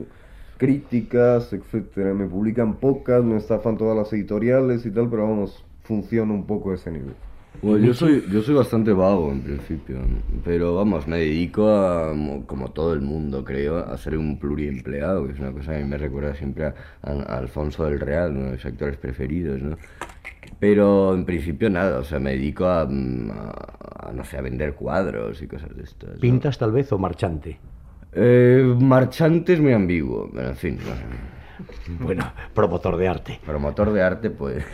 críticas, 0.58 1.54
etcétera. 1.54 2.14
Me 2.14 2.26
publican 2.26 2.76
pocas, 2.76 3.24
me 3.24 3.38
estafan 3.38 3.78
todas 3.78 3.96
las 3.96 4.12
editoriales 4.14 4.86
y 4.86 4.92
tal, 4.92 5.10
pero 5.10 5.28
vamos, 5.28 5.64
funciona 5.84 6.34
un 6.34 6.46
poco 6.48 6.72
a 6.72 6.76
ese 6.76 6.92
nivel. 6.92 7.14
Bueno, 7.62 7.86
yo 7.88 7.94
soy, 7.94 8.24
yo 8.32 8.42
soy 8.42 8.54
bastante 8.56 8.94
vago 8.94 9.32
en 9.32 9.42
principio, 9.42 9.98
pero 10.44 10.76
vamos, 10.76 11.08
me 11.08 11.18
dedico 11.18 11.68
a, 11.70 12.14
como 12.46 12.72
todo 12.72 12.94
el 12.94 13.02
mundo 13.02 13.44
creo, 13.44 13.78
a 13.80 13.98
ser 13.98 14.18
un 14.18 14.38
pluriempleado, 14.38 15.26
que 15.26 15.34
es 15.34 15.40
una 15.40 15.52
cosa 15.52 15.72
que 15.72 15.78
a 15.78 15.80
mí 15.82 15.86
me 15.90 15.98
recuerda 15.98 16.36
siempre 16.36 16.66
a, 16.66 16.74
a 17.02 17.38
Alfonso 17.38 17.86
del 17.86 18.00
Real, 18.00 18.32
uno 18.32 18.46
de 18.48 18.52
mis 18.54 18.66
actores 18.66 18.98
preferidos, 18.98 19.62
¿no? 19.62 19.78
Pero 20.60 21.14
en 21.16 21.26
principio 21.26 21.70
nada, 21.70 22.00
o 22.00 22.04
sea, 22.04 22.20
me 22.20 22.32
dedico 22.32 22.66
a, 22.66 22.82
a- 22.84 24.10
a, 24.10 24.12
no 24.14 24.24
sé, 24.24 24.38
a 24.38 24.42
vender 24.42 24.76
cuadros 24.76 25.42
y 25.42 25.48
cosas 25.48 25.76
de 25.76 25.84
estas. 25.84 26.12
¿no? 26.12 26.20
¿Pintas 26.20 26.58
tal 26.60 26.72
vez 26.72 26.92
o 26.92 27.00
marchante? 27.00 27.58
Eh, 28.14 28.64
marchante 28.80 29.54
es 29.54 29.60
muy 29.60 29.74
ambiguo, 29.74 30.30
pero 30.34 30.50
en 30.50 30.56
fin, 30.56 30.78
no. 30.78 32.06
Bueno, 32.06 32.32
promotor 32.54 32.96
de 32.98 33.08
arte. 33.08 33.40
promotor 33.46 33.92
de 33.92 34.02
arte, 34.04 34.30
pues... 34.30 34.64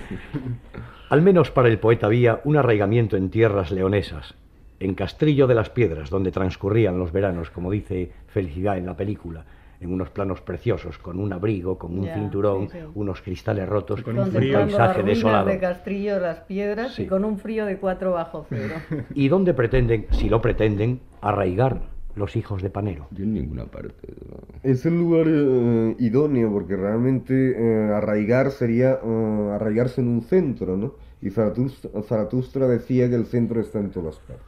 Al 1.12 1.21
menos 1.21 1.52
para 1.52 1.67
el 1.67 1.78
poeta 1.78 2.06
había 2.06 2.39
un 2.45 2.56
arraigamiento 2.56 3.17
en 3.17 3.30
tierras 3.30 3.69
leonesas, 3.69 4.34
en 4.80 4.95
Castrillo 4.95 5.45
de 5.45 5.56
las 5.56 5.69
Piedras, 5.69 6.10
donde 6.10 6.32
transcurrían 6.32 6.97
los 6.97 7.12
veranos, 7.12 7.50
como 7.50 7.69
dice 7.69 8.13
Felicidad 8.28 8.78
en 8.78 8.86
la 8.86 8.95
película, 8.95 9.43
en 9.82 9.91
unos 9.91 10.10
planos 10.10 10.39
preciosos, 10.39 10.97
con 11.00 11.19
un 11.19 11.34
abrigo, 11.34 11.78
con 11.78 12.00
un 12.00 12.06
Ya, 12.06 12.13
cinturón, 12.13 12.69
sí, 12.69 12.78
sí. 12.80 12.86
unos 12.95 13.21
cristales 13.21 13.67
rotos, 13.67 14.02
Con 14.04 14.17
un 14.19 14.32
frío. 14.32 14.60
Paisaje 14.60 15.04
desolado. 15.04 15.47
de 15.50 15.60
Castrillo 15.60 16.13
de 16.15 16.21
las 16.21 16.39
Piedras 16.39 16.93
Sí. 16.93 17.04
y 17.04 17.08
con 17.08 17.26
un 17.26 17.38
frío 17.39 17.65
de 17.65 17.76
4 17.78 18.13
bajo 18.13 18.45
cero. 18.47 18.76
¿Y 19.13 19.28
dónde 19.28 19.54
pretenden, 19.54 20.08
si 20.12 20.30
lo 20.30 20.41
pretenden, 20.41 21.02
arraigar 21.19 21.82
los 22.15 22.36
hijos 22.36 22.62
de 22.62 22.69
Panero? 22.69 23.08
Yo 23.12 23.24
en 23.24 23.34
ninguna 23.34 23.65
parte. 23.65 24.13
¿no? 24.30 24.38
Es 24.63 24.86
el 24.86 24.97
lugar 24.97 25.28
eh, 25.28 25.95
idóneo 26.00 26.52
porque 26.52 26.76
realmente 26.76 27.34
eh, 27.34 27.93
arraigar 27.93 28.52
sería 28.52 29.00
eh, 29.04 29.52
arraigarse 29.54 30.02
en 30.02 30.08
un 30.08 30.21
centro, 30.21 30.78
¿no? 30.78 30.95
Y 31.21 31.30
Zaratustra, 31.30 32.02
Zaratustra 32.04 32.67
decía 32.67 33.10
que 33.10 33.15
el 33.15 33.26
centro 33.26 33.62
está 33.62 33.80
en 33.80 33.91
todas 33.91 34.17
partes. 34.19 34.45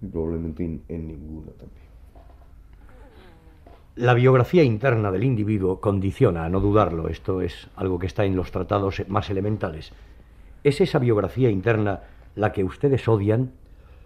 Y 0.00 0.06
probablemente 0.06 0.64
en, 0.64 0.82
en 0.88 1.08
ninguna 1.08 1.52
también. 1.52 1.84
La 3.96 4.14
biografía 4.14 4.64
interna 4.64 5.12
del 5.12 5.22
individuo 5.22 5.80
condiciona, 5.80 6.44
a 6.44 6.48
no 6.48 6.58
dudarlo, 6.58 7.08
esto 7.08 7.40
es 7.42 7.68
algo 7.76 7.98
que 8.00 8.08
está 8.08 8.24
en 8.24 8.34
los 8.34 8.50
tratados 8.50 9.04
más 9.06 9.30
elementales. 9.30 9.92
¿Es 10.64 10.80
esa 10.80 10.98
biografía 10.98 11.48
interna 11.48 12.00
la 12.34 12.52
que 12.52 12.64
ustedes 12.64 13.06
odian, 13.06 13.52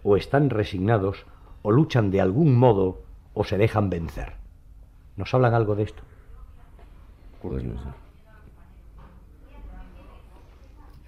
o 0.03 0.16
están 0.16 0.51
resignados, 0.51 1.24
o 1.62 1.71
luchan 1.71 2.11
de 2.11 2.21
algún 2.21 2.55
modo, 2.57 3.03
o 3.35 3.44
se 3.44 3.59
dejan 3.59 3.90
vencer? 3.90 4.33
¿Nos 5.16 5.33
hablan 5.35 5.55
algo 5.55 5.75
de 5.75 5.85
esto? 5.85 6.03
Pues 7.42 7.62
no 7.64 7.75
sé. 7.75 7.88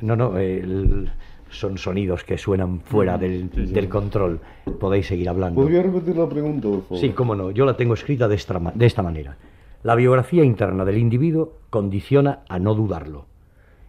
No, 0.01 0.17
no, 0.17 0.39
el- 0.39 1.11
son 1.51 1.79
sonidos 1.79 2.23
que 2.25 2.39
suenan 2.39 2.81
fuera 2.81 3.19
del, 3.19 3.51
sí, 3.53 3.67
sí. 3.67 3.73
del 3.73 3.89
control. 3.89 4.41
Podéis 4.79 5.09
seguir 5.09 5.29
hablando. 5.29 5.61
¿Podría 5.61 5.83
repetir 5.83 6.17
la 6.17 6.29
pregunta, 6.29 6.69
por 6.69 6.83
favor? 6.85 6.99
Sí, 6.99 7.11
cómo 7.11 7.35
no. 7.35 7.51
Yo 7.51 7.67
la 7.67 7.77
tengo 7.77 7.95
escrita 7.95 8.29
de 8.29 8.37
esta, 8.37 8.59
ma- 8.61 8.73
de 8.73 8.87
esta 8.87 9.03
manera. 9.03 9.37
La 9.83 9.97
biografía 9.97 10.45
interna 10.45 10.85
del 10.85 10.99
individuo 10.99 11.55
condiciona 11.71 12.41
a 12.49 12.59
no 12.61 12.75
dudarlo. 12.75 13.27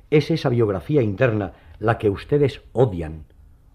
¿Es 0.09 0.31
esa 0.31 0.49
biografía 0.49 1.01
interna 1.03 1.53
la 1.79 1.97
que 1.99 2.09
ustedes 2.09 2.61
odian, 2.73 3.25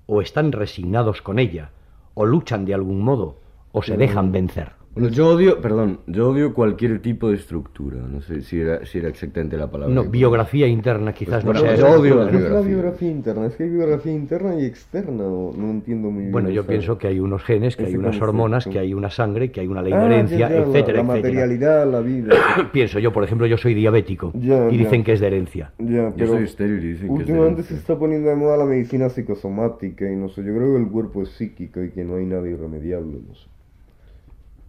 o 0.06 0.20
están 0.20 0.50
resignados 0.52 1.22
con 1.22 1.38
ella, 1.38 1.70
o 2.16 2.24
luchan 2.24 2.64
de 2.64 2.72
algún 2.74 3.02
modo, 3.02 3.36
o 3.72 3.82
se 3.82 3.96
dejan 3.96 4.32
vencer? 4.32 4.72
Bueno, 4.96 5.10
yo 5.10 5.28
odio, 5.28 5.60
perdón, 5.60 6.00
yo 6.06 6.30
odio 6.30 6.54
cualquier 6.54 7.00
tipo 7.02 7.28
de 7.28 7.36
estructura. 7.36 7.98
No 8.10 8.22
sé 8.22 8.40
si 8.40 8.58
era, 8.58 8.84
si 8.86 8.96
era 8.96 9.08
exactamente 9.08 9.56
la 9.58 9.70
palabra. 9.70 9.94
No, 9.94 10.04
biografía 10.04 10.66
interna 10.66 11.12
quizás 11.12 11.44
Pues 11.44 11.54
no 11.54 11.60
sea... 11.60 11.74
yo 11.76 12.00
odio 12.00 12.14
la 12.24 12.30
¿Qué 12.30 12.36
es 12.38 12.42
la 12.44 12.48
biografía. 12.48 12.68
biografía 12.72 13.10
interna? 13.10 13.46
Es 13.46 13.56
que 13.56 13.64
hay 13.64 13.68
biografía 13.70 14.12
interna 14.14 14.58
y 14.58 14.64
externa, 14.64 15.24
o 15.24 15.52
no 15.54 15.70
entiendo 15.70 16.10
muy 16.10 16.20
bien. 16.22 16.32
Bueno, 16.32 16.48
yo 16.48 16.64
pienso 16.66 16.96
que 16.96 17.08
hay 17.08 17.20
unos 17.20 17.42
genes, 17.44 17.76
que 17.76 17.84
hay 17.84 17.94
unas 17.94 18.12
concepto. 18.12 18.24
hormonas, 18.24 18.66
que 18.66 18.78
hay 18.78 18.94
una 18.94 19.10
sangre, 19.10 19.50
que 19.50 19.60
hay 19.60 19.66
una 19.66 19.82
ley 19.82 19.92
de 19.92 19.98
Ah, 19.98 20.00
ya, 20.00 20.06
herencia, 20.14 20.38
ya, 20.38 20.48
la- 20.48 20.56
etcétera, 20.56 20.72
la, 20.72 20.80
etcétera. 20.80 21.02
materialidad, 21.02 21.92
la 21.92 22.00
vida. 22.00 22.34
Pienso 22.72 22.98
yo, 22.98 23.12
por 23.12 23.22
ejemplo, 23.22 23.46
yo 23.46 23.58
soy 23.58 23.74
diabético 23.74 24.32
Ya, 24.34 24.70
y 24.70 24.78
dicen 24.78 25.00
ya. 25.00 25.04
que 25.04 25.12
es 25.12 25.20
de 25.20 25.26
herencia. 25.26 25.72
Ya, 25.78 26.08
Yo 26.08 26.12
pero 26.16 26.28
soy 26.32 26.44
estéril 26.44 26.82
y 26.82 26.88
dicen 26.94 26.94
que 26.94 27.04
es 27.04 27.08
de 27.08 27.12
últimamente 27.12 27.62
se 27.64 27.74
herencia. 27.74 27.76
está 27.92 27.98
poniendo 27.98 28.30
de 28.30 28.36
moda 28.36 28.56
la 28.56 28.64
medicina 28.64 29.10
psicosomática 29.10 30.10
y 30.10 30.16
no 30.16 30.30
sé, 30.30 30.42
yo 30.42 30.54
creo 30.56 30.72
que 30.74 30.80
el 30.82 30.88
cuerpo 30.88 31.22
es 31.22 31.28
psíquico 31.30 31.82
y 31.82 31.90
que 31.90 32.02
no 32.02 32.16
hay 32.16 32.24
nada 32.24 32.48
irremediable, 32.48 33.18
no 33.28 33.34
sé. 33.34 33.46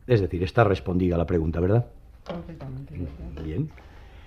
Es 0.08 0.22
decir, 0.22 0.41
está 0.43 0.63
respondida 0.63 1.17
la 1.17 1.26
pregunta, 1.26 1.60
¿verdad? 1.60 1.86
Completamente. 2.26 2.96
Bien. 3.43 3.70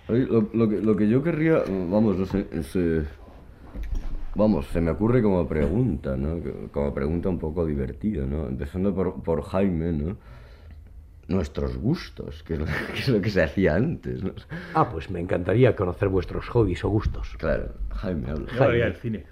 Oye, 0.09 0.27
Lo, 0.27 0.49
lo 0.53 0.69
que, 0.69 0.81
lo 0.81 0.97
que 0.97 1.09
yo 1.09 1.23
querría, 1.23 1.63
vamos, 1.69 2.19
no 2.19 2.27
sé, 2.27 2.47
es, 2.53 2.75
eh, 2.77 3.05
vamos, 4.35 4.67
se 4.67 4.81
me 4.81 4.91
ocurre 4.91 5.23
como 5.23 5.47
pregunta, 5.49 6.17
¿no? 6.17 6.39
Como 6.73 6.93
pregunta 6.93 7.29
un 7.29 7.39
poco 7.39 7.65
divertida, 7.67 8.25
¿no? 8.27 8.47
Empezando 8.49 8.95
por, 8.95 9.23
por 9.23 9.43
Jaime, 9.43 9.93
¿no? 9.93 10.17
Nuestros 11.29 11.77
gustos, 11.77 12.43
que 12.43 12.55
es, 12.55 12.59
lo, 12.59 12.65
que 12.93 12.99
es 12.99 13.09
lo 13.09 13.21
que 13.21 13.31
se 13.31 13.43
hacía 13.43 13.77
antes, 13.77 14.23
¿no? 14.23 14.33
Ah, 14.75 14.91
pues 14.91 15.11
me 15.11 15.21
encantaría 15.21 15.77
conocer 15.77 16.09
vuestros 16.09 16.49
hobbies 16.49 16.85
o 16.85 16.89
gustos. 16.89 17.37
Claro, 17.39 17.69
Jaime 17.91 18.31
habla. 18.31 18.47
Yo 18.53 18.63
hablaría 18.65 18.85
del 18.87 18.97
cine. 18.97 19.25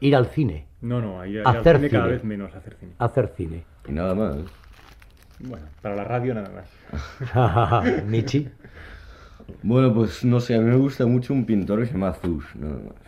Ir 0.00 0.16
al 0.16 0.26
cine, 0.26 0.66
No, 0.80 1.00
no, 1.00 1.24
ir, 1.26 1.36
ir 1.36 1.42
Hacer 1.46 1.76
al 1.76 1.80
cine 1.82 1.90
cada 1.90 2.04
cine. 2.04 2.14
vez 2.16 2.24
menos 2.24 2.54
hacer 2.54 2.74
cine. 2.78 2.92
hacer 2.98 3.28
cine. 3.36 3.64
Y 3.88 3.92
nada 3.92 4.14
más. 4.14 4.36
Bueno, 5.42 5.66
para 5.80 5.96
la 5.96 6.04
radio 6.04 6.34
nada 6.34 6.50
más. 6.50 8.04
Michi, 8.06 8.48
Bueno, 9.62 9.92
pues 9.92 10.24
no 10.24 10.40
sé, 10.40 10.54
a 10.54 10.60
mí 10.60 10.70
me 10.70 10.76
gusta 10.76 11.04
mucho 11.06 11.34
un 11.34 11.44
pintor 11.44 11.80
que 11.80 11.86
se 11.86 11.92
llama 11.92 12.12
Zush, 12.12 12.54
nada 12.54 12.74
más. 12.74 13.02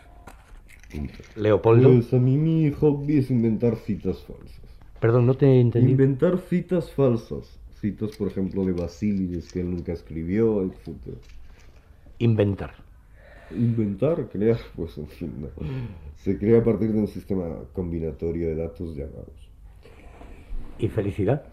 Leopoldo. 1.35 1.89
Pues 1.89 2.13
a 2.13 2.17
mí 2.17 2.37
mi 2.37 2.71
hobby 2.71 3.17
es 3.17 3.31
inventar 3.31 3.75
citas 3.77 4.19
falsas. 4.23 4.61
Perdón, 4.99 5.25
no 5.25 5.35
te 5.35 5.45
he 5.45 5.59
entendido. 5.59 5.91
Inventar 5.91 6.37
citas 6.37 6.91
falsas. 6.91 7.59
Citas, 7.79 8.15
por 8.17 8.29
ejemplo, 8.29 8.65
de 8.65 8.71
Basílides 8.71 9.51
que 9.51 9.61
él 9.61 9.71
nunca 9.71 9.93
escribió, 9.93 10.63
etc. 10.63 11.17
Inventar. 12.19 12.73
Inventar, 13.51 14.27
crear, 14.29 14.57
pues 14.75 14.97
en 14.97 15.07
fin, 15.07 15.33
no. 15.41 15.49
Se 16.15 16.37
crea 16.37 16.59
a 16.59 16.63
partir 16.63 16.91
de 16.91 16.99
un 16.99 17.07
sistema 17.07 17.45
combinatorio 17.73 18.47
de 18.47 18.55
datos 18.55 18.95
llamados. 18.95 19.51
¿Y 20.79 20.87
felicidad? 20.87 21.43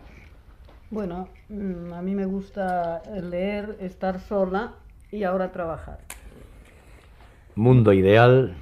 Bueno, 0.93 1.29
mm, 1.49 1.95
a 1.95 2.03
mí 2.03 2.15
me 2.15 2.27
gusta 2.27 3.01
leer, 3.23 3.79
estar 3.81 4.21
sola 4.21 4.75
y 5.11 5.25
ahora 5.25 5.51
trabajar. 5.51 6.01
Mundo 7.55 7.95
ideal, 7.95 8.53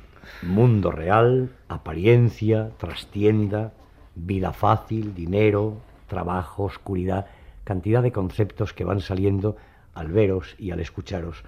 mundo 0.40 0.93
real, 0.93 1.51
apariencia, 1.66 2.71
trastienda, 2.79 3.73
vida 4.14 4.53
fácil, 4.53 5.12
dinero, 5.12 5.79
trabajo, 6.07 6.62
oscuridad, 6.62 7.27
cantidad 7.64 8.01
de 8.01 8.12
conceptos 8.12 8.73
que 8.75 8.85
van 8.85 9.01
saliendo 9.01 9.57
al 9.93 10.12
veros 10.12 10.55
y 10.57 10.71
al 10.71 10.79
escucharos. 10.79 11.43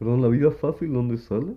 Perdón, 0.00 0.20
¿la 0.22 0.28
vida 0.28 0.50
fácil 0.50 0.92
dónde 0.92 1.16
sale? 1.16 1.54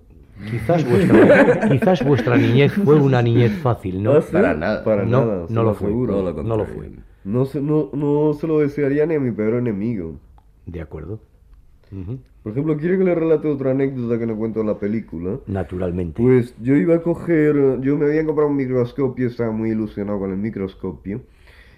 Quizás 0.51 0.87
vuestra, 0.87 1.67
quizás 1.67 2.05
vuestra 2.05 2.37
niñez 2.37 2.73
fue 2.73 2.93
una 2.93 3.23
niñez 3.23 3.59
fácil, 3.63 4.03
¿no? 4.03 4.11
¿Ah, 4.13 4.21
sí? 4.21 4.33
Para 4.33 4.53
nada. 4.53 4.83
Para 4.83 5.03
No, 5.03 5.25
nada, 5.25 5.47
se 5.47 5.53
no 5.53 5.63
lo 5.63 5.73
fue. 5.73 5.89
lo 5.89 6.43
No 6.43 6.57
lo 6.57 6.65
fue. 6.65 6.91
No 7.23 7.45
se, 7.45 7.61
no, 7.61 7.89
no 7.93 8.33
se 8.33 8.47
lo 8.47 8.59
desearía 8.59 9.05
ni 9.05 9.15
a 9.15 9.19
mi 9.19 9.31
peor 9.31 9.55
enemigo. 9.55 10.19
De 10.65 10.81
acuerdo. 10.81 11.19
Por 12.41 12.51
ejemplo, 12.51 12.75
¿quiere 12.77 12.97
que 12.97 13.03
le 13.03 13.13
relate 13.15 13.47
otra 13.47 13.71
anécdota 13.71 14.17
que 14.17 14.25
no 14.25 14.35
cuento 14.35 14.61
en 14.61 14.67
la 14.67 14.79
película? 14.79 15.39
Naturalmente. 15.45 16.21
Pues 16.21 16.55
yo 16.59 16.75
iba 16.75 16.95
a 16.95 17.01
coger, 17.01 17.79
yo 17.81 17.97
me 17.97 18.05
había 18.05 18.25
comprado 18.25 18.49
un 18.49 18.57
microscopio, 18.57 19.27
estaba 19.27 19.51
muy 19.51 19.71
ilusionado 19.71 20.19
con 20.19 20.31
el 20.31 20.37
microscopio. 20.37 21.21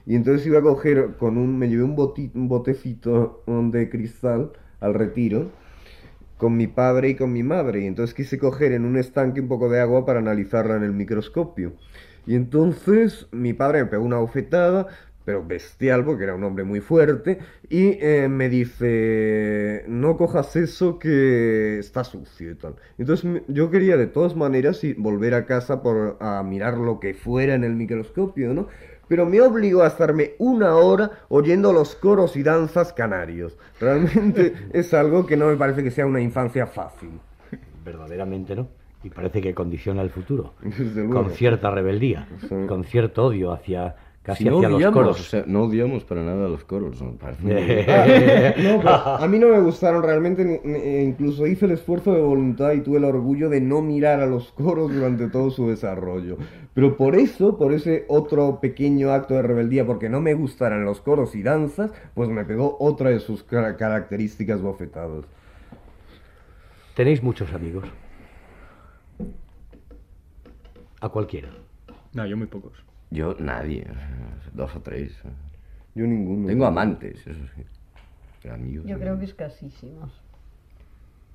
Y 0.06 0.16
entonces 0.16 0.48
iba 0.48 0.60
a 0.60 0.62
coger 0.62 1.16
con 1.20 1.38
un, 1.38 1.58
me 1.60 1.68
llevé 1.68 1.84
un, 1.84 1.96
boti- 1.98 2.32
un 2.34 2.48
botecito 2.48 3.44
de 3.48 3.90
cristal 3.90 4.52
al 4.80 4.94
retiro 4.94 5.50
con 6.38 6.58
mi 6.58 6.68
padre 6.68 7.10
y 7.10 7.16
con 7.16 7.32
mi 7.34 7.44
madre. 7.44 7.82
Y 7.82 7.88
entonces 7.88 8.14
quise 8.14 8.38
coger 8.38 8.72
en 8.74 8.86
un 8.86 8.98
estanque 8.98 9.42
un 9.42 9.48
poco 9.48 9.70
de 9.70 9.80
agua 9.80 10.06
para 10.06 10.20
analizarla 10.20 10.76
en 10.78 10.84
el 10.84 10.94
microscopio. 10.94 11.74
Y 12.28 12.36
entonces 12.36 13.28
mi 13.32 13.54
padre 13.54 13.84
me 13.84 13.90
pegó 13.90 14.04
una 14.04 14.18
bofetada, 14.18 14.88
pero 15.26 15.44
bestial, 15.44 16.06
porque 16.06 16.24
era 16.24 16.36
un 16.36 16.44
hombre 16.44 16.64
muy 16.64 16.80
fuerte, 16.80 17.40
y 17.68 17.98
eh, 18.00 18.28
me 18.30 18.48
dice, 18.48 19.84
no 19.88 20.16
cojas 20.18 20.56
eso 20.56 21.00
que 21.00 21.80
está 21.80 22.04
sucio 22.04 22.52
y 22.52 22.56
tal. 22.56 22.76
Entonces 22.98 23.42
yo 23.48 23.70
quería 23.72 23.98
de 23.98 24.08
todas 24.08 24.36
maneras 24.36 24.82
volver 24.98 25.34
a 25.34 25.46
casa 25.46 25.82
por, 25.82 26.18
a 26.20 26.44
mirar 26.44 26.78
lo 26.78 27.00
que 27.00 27.14
fuera 27.16 27.56
en 27.56 27.64
el 27.64 27.74
microscopio, 27.74 28.54
¿no? 28.54 28.68
Pero 29.08 29.26
me 29.28 29.40
obligó 29.42 29.84
a 29.84 29.88
estarme 29.88 30.32
una 30.40 30.76
hora 30.76 31.12
oyendo 31.30 31.72
los 31.74 31.96
coros 31.96 32.36
y 32.38 32.44
danzas 32.44 32.92
canarios. 32.94 33.58
Realmente 33.80 34.54
es 34.74 34.94
algo 34.96 35.26
que 35.28 35.38
no 35.38 35.48
me 35.48 35.56
parece 35.58 35.84
que 35.84 35.92
sea 35.92 36.06
una 36.08 36.22
infancia 36.22 36.66
fácil. 36.66 37.12
Verdaderamente 37.84 38.56
no. 38.56 38.68
Y 39.04 39.12
parece 39.12 39.42
que 39.42 39.54
condiciona 39.54 40.02
el 40.02 40.10
futuro. 40.10 40.54
Con 41.12 41.30
cierta 41.30 41.70
rebeldía, 41.70 42.28
Sí. 42.50 42.56
con 42.68 42.84
cierto 42.84 43.26
odio 43.26 43.52
hacia 43.52 43.96
casi 44.26 44.44
Si 44.44 44.50
no 44.50 44.58
hacia 44.58 44.70
los 44.70 44.78
odiamos, 44.78 44.94
coros. 44.98 45.20
o 45.22 45.24
sea, 45.24 45.44
no 45.46 45.64
odiamos 45.64 46.04
para 46.04 46.24
nada 46.24 46.48
los 46.50 46.64
coros. 46.64 47.00
Ah, 47.02 47.06
no, 48.58 48.80
pero 48.80 48.90
a 48.90 49.28
mí 49.28 49.38
no 49.40 49.50
me 49.50 49.60
gustaron 49.60 50.02
realmente, 50.04 50.62
e 50.66 51.04
incluso 51.04 51.46
hice 51.46 51.66
el 51.66 51.72
esfuerzo 51.72 52.14
de 52.14 52.22
voluntad 52.22 52.72
y 52.74 52.82
tuve 52.82 52.98
el 52.98 53.04
orgullo 53.06 53.50
de 53.50 53.62
no 53.62 53.82
mirar 53.82 54.20
a 54.22 54.26
los 54.26 54.52
coros 54.52 54.94
durante 54.94 55.28
todo 55.30 55.52
su 55.52 55.70
desarrollo. 55.70 56.38
Pero 56.74 56.98
por 56.98 57.16
eso, 57.16 57.58
por 57.58 57.72
ese 57.72 58.06
otro 58.10 58.60
pequeño 58.60 59.12
acto 59.12 59.36
de 59.36 59.44
rebeldía, 59.44 59.86
porque 59.86 60.10
no 60.10 60.20
me 60.22 60.34
gustaran 60.34 60.84
los 60.86 61.00
coros 61.02 61.36
y 61.36 61.44
danzas, 61.44 61.92
pues 62.16 62.28
me 62.30 62.44
pegó 62.46 62.76
otra 62.80 63.12
de 63.12 63.20
sus 63.20 63.44
cara- 63.44 63.78
características 63.78 64.62
bofetadas. 64.62 65.26
Tenéis 66.96 67.22
muchos 67.24 67.54
amigos. 67.54 67.86
A 71.02 71.10
cualquiera. 71.10 71.50
No, 72.14 72.26
yo 72.26 72.38
muy 72.38 72.48
pocos. 72.48 72.74
Yo, 73.12 73.36
nadie. 73.40 73.86
Dos 74.54 74.76
o 74.76 74.82
tres. 74.82 75.18
Yo 75.94 76.06
ninguno. 76.06 76.48
Tengo 76.48 76.66
amantes, 76.66 77.26
eso 77.26 77.40
sí. 77.56 77.64
Pero 78.42 78.56
amigos. 78.56 78.86
Yo 78.86 78.96
no. 78.96 79.02
creo 79.02 79.20
que 79.20 79.26
escasísimos. 79.26 80.22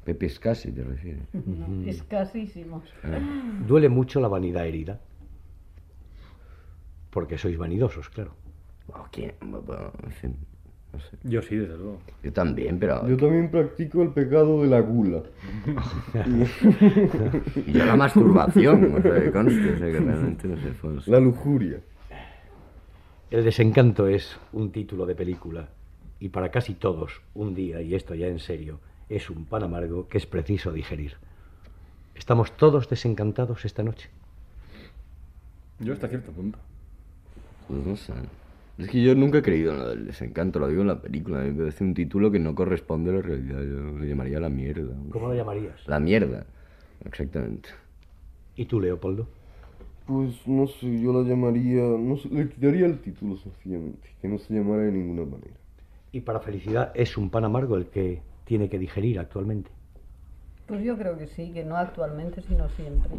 Pepe 0.05 0.27
Escasi, 0.27 0.73
te 0.73 0.83
refieres. 0.83 1.23
No, 1.33 1.89
escasísimos. 1.89 2.85
Duele 3.67 3.89
mucho 3.89 4.21
la 4.21 4.29
vanidad 4.29 4.67
herida. 4.67 5.01
Porque 7.11 7.39
sois 7.39 7.59
vanidosos, 7.59 8.09
claro. 8.09 8.35
Quién, 9.13 9.35
bueno, 9.41 9.93
en 10.03 10.13
fin, 10.13 10.37
no 10.93 10.99
sé. 11.01 11.17
Yo 11.25 11.41
sí, 11.43 11.57
desde 11.57 11.77
luego. 11.77 11.99
Yo 12.23 12.33
también, 12.33 12.79
pero. 12.79 13.07
Yo 13.09 13.17
también 13.17 13.51
practico 13.51 14.03
el 14.03 14.11
pecado 14.11 14.63
de 14.63 14.69
la 14.69 14.81
gula. 14.81 15.23
Y 17.67 17.73
yo 17.73 17.85
la 17.85 17.97
masturbación, 17.97 18.95
o 18.95 19.03
sea, 19.03 19.21
que 19.23 19.31
conste, 19.33 19.75
o 19.75 19.79
sea, 19.79 19.87
que 19.93 20.01
realmente 20.01 20.49
no 20.49 20.57
sé. 20.57 20.73
fue- 20.73 20.97
La 21.07 21.21
lujuria. 21.21 21.81
El 23.31 23.45
desencanto 23.45 24.07
es 24.09 24.37
un 24.53 24.73
título 24.73 25.07
de 25.07 25.15
película. 25.15 25.69
Y 26.19 26.29
para 26.31 26.51
casi 26.51 26.75
todos, 26.75 27.23
un 27.35 27.55
día, 27.55 27.81
y 27.81 27.95
esto 27.95 28.15
ya 28.15 28.27
en 28.27 28.41
serio, 28.41 28.81
es 29.09 29.31
un 29.31 29.45
pan 29.47 29.63
amargo 29.65 30.09
que 30.09 30.19
es 30.19 30.27
preciso 30.27 30.73
digerir. 30.73 31.15
¿Estamos 32.15 32.53
todos 32.53 32.89
desencantados 32.91 33.65
esta 33.65 33.83
noche? 33.83 34.11
Yo 35.79 35.93
hasta 35.95 36.09
cierto 36.09 36.31
punto. 36.33 36.59
Pues 37.69 37.87
no 37.87 37.97
sé. 37.97 38.13
Es 38.81 38.89
que 38.89 39.03
yo 39.03 39.15
nunca 39.15 39.39
he 39.39 39.43
creído 39.43 39.73
en 39.73 39.79
lo 39.79 39.89
del 39.91 40.07
desencanto, 40.07 40.59
lo 40.59 40.69
digo 40.69 40.81
en 40.81 40.89
la 40.89 41.01
película. 41.03 41.41
A 41.41 41.43
mí 41.43 41.51
me 41.51 41.59
parece 41.59 41.85
un 41.85 41.93
título 41.93 42.31
que 42.31 42.39
no 42.39 42.55
corresponde 42.55 43.11
a 43.11 43.15
la 43.15 43.23
realidad. 43.23 43.61
Yo 43.63 43.99
le 43.99 44.09
llamaría 44.09 44.41
la 44.41 44.49
mierda. 44.49 44.95
¿Cómo 45.11 45.29
lo 45.29 45.35
llamarías? 45.35 45.87
La 45.87 46.01
mierda, 46.01 46.47
exactamente. 47.05 47.69
¿Y 48.57 48.65
tú, 48.65 48.81
Leopoldo? 48.81 49.29
Pues 50.07 50.47
no 50.47 50.67
sé, 50.67 51.01
yo 51.01 51.13
la 51.13 51.29
llamaría. 51.29 51.83
No 51.83 52.17
sé, 52.17 52.29
le 52.31 52.49
quitaría 52.49 52.87
el 52.87 53.01
título 53.01 53.37
sencillamente. 53.37 54.09
Que 54.23 54.29
no 54.29 54.39
se 54.39 54.55
llamara 54.55 54.83
de 54.83 54.93
ninguna 54.93 55.25
manera. 55.25 55.57
Y 56.13 56.21
para 56.21 56.41
felicidad 56.41 56.91
es 56.95 57.19
un 57.19 57.29
pan 57.29 57.45
amargo 57.45 57.77
el 57.77 57.87
que 57.87 58.23
tiene 58.45 58.71
que 58.71 58.79
digerir 58.79 59.19
actualmente. 59.19 59.71
Pues 60.67 60.83
yo 60.83 60.97
creo 60.97 61.19
que 61.19 61.27
sí, 61.27 61.53
que 61.53 61.65
no 61.65 61.77
actualmente, 61.77 62.41
sino 62.43 62.69
siempre. 62.71 63.11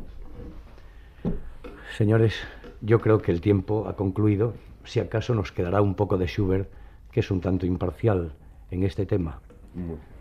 Señores, 1.97 2.33
yo 2.81 2.99
creo 2.99 3.21
que 3.21 3.31
el 3.31 3.41
tiempo 3.41 3.87
ha 3.87 3.95
concluido. 3.95 4.53
Si 4.83 4.99
acaso 4.99 5.33
nos 5.35 5.51
quedará 5.51 5.81
un 5.81 5.95
poco 5.95 6.17
de 6.17 6.27
Schubert, 6.27 6.69
que 7.11 7.19
es 7.19 7.31
un 7.31 7.41
tanto 7.41 7.65
imparcial 7.65 8.33
en 8.69 8.83
este 8.83 9.05
tema. 9.05 9.41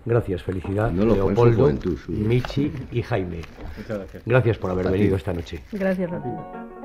Gracias, 0.04 0.42
felicidad, 0.42 0.90
No 0.90 1.04
Leopoldo, 1.04 1.62
juventud. 1.62 1.98
Michi 2.08 2.72
y 2.92 3.02
Jaime. 3.02 3.40
Gracias. 3.88 4.22
Gracias 4.24 4.58
por 4.58 4.70
haber 4.70 4.90
venido 4.90 5.16
esta 5.16 5.32
noche. 5.32 5.60
Gracias 5.72 6.12
a 6.12 6.79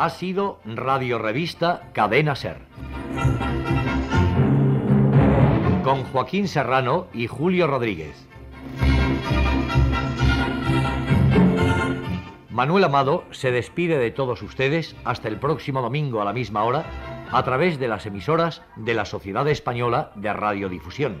Ha 0.00 0.08
sido 0.08 0.60
Radio 0.64 1.18
Revista 1.18 1.90
Cadena 1.92 2.34
Ser. 2.34 2.56
Con 5.84 6.04
Joaquín 6.04 6.48
Serrano 6.48 7.08
y 7.12 7.26
Julio 7.26 7.66
Rodríguez. 7.66 8.26
Manuel 12.48 12.84
Amado 12.84 13.24
se 13.30 13.50
despide 13.50 13.98
de 13.98 14.10
todos 14.10 14.40
ustedes 14.40 14.96
hasta 15.04 15.28
el 15.28 15.38
próximo 15.38 15.82
domingo 15.82 16.22
a 16.22 16.24
la 16.24 16.32
misma 16.32 16.64
hora 16.64 16.86
a 17.30 17.42
través 17.42 17.78
de 17.78 17.88
las 17.88 18.06
emisoras 18.06 18.62
de 18.76 18.94
la 18.94 19.04
Sociedad 19.04 19.46
Española 19.48 20.12
de 20.14 20.32
Radiodifusión. 20.32 21.20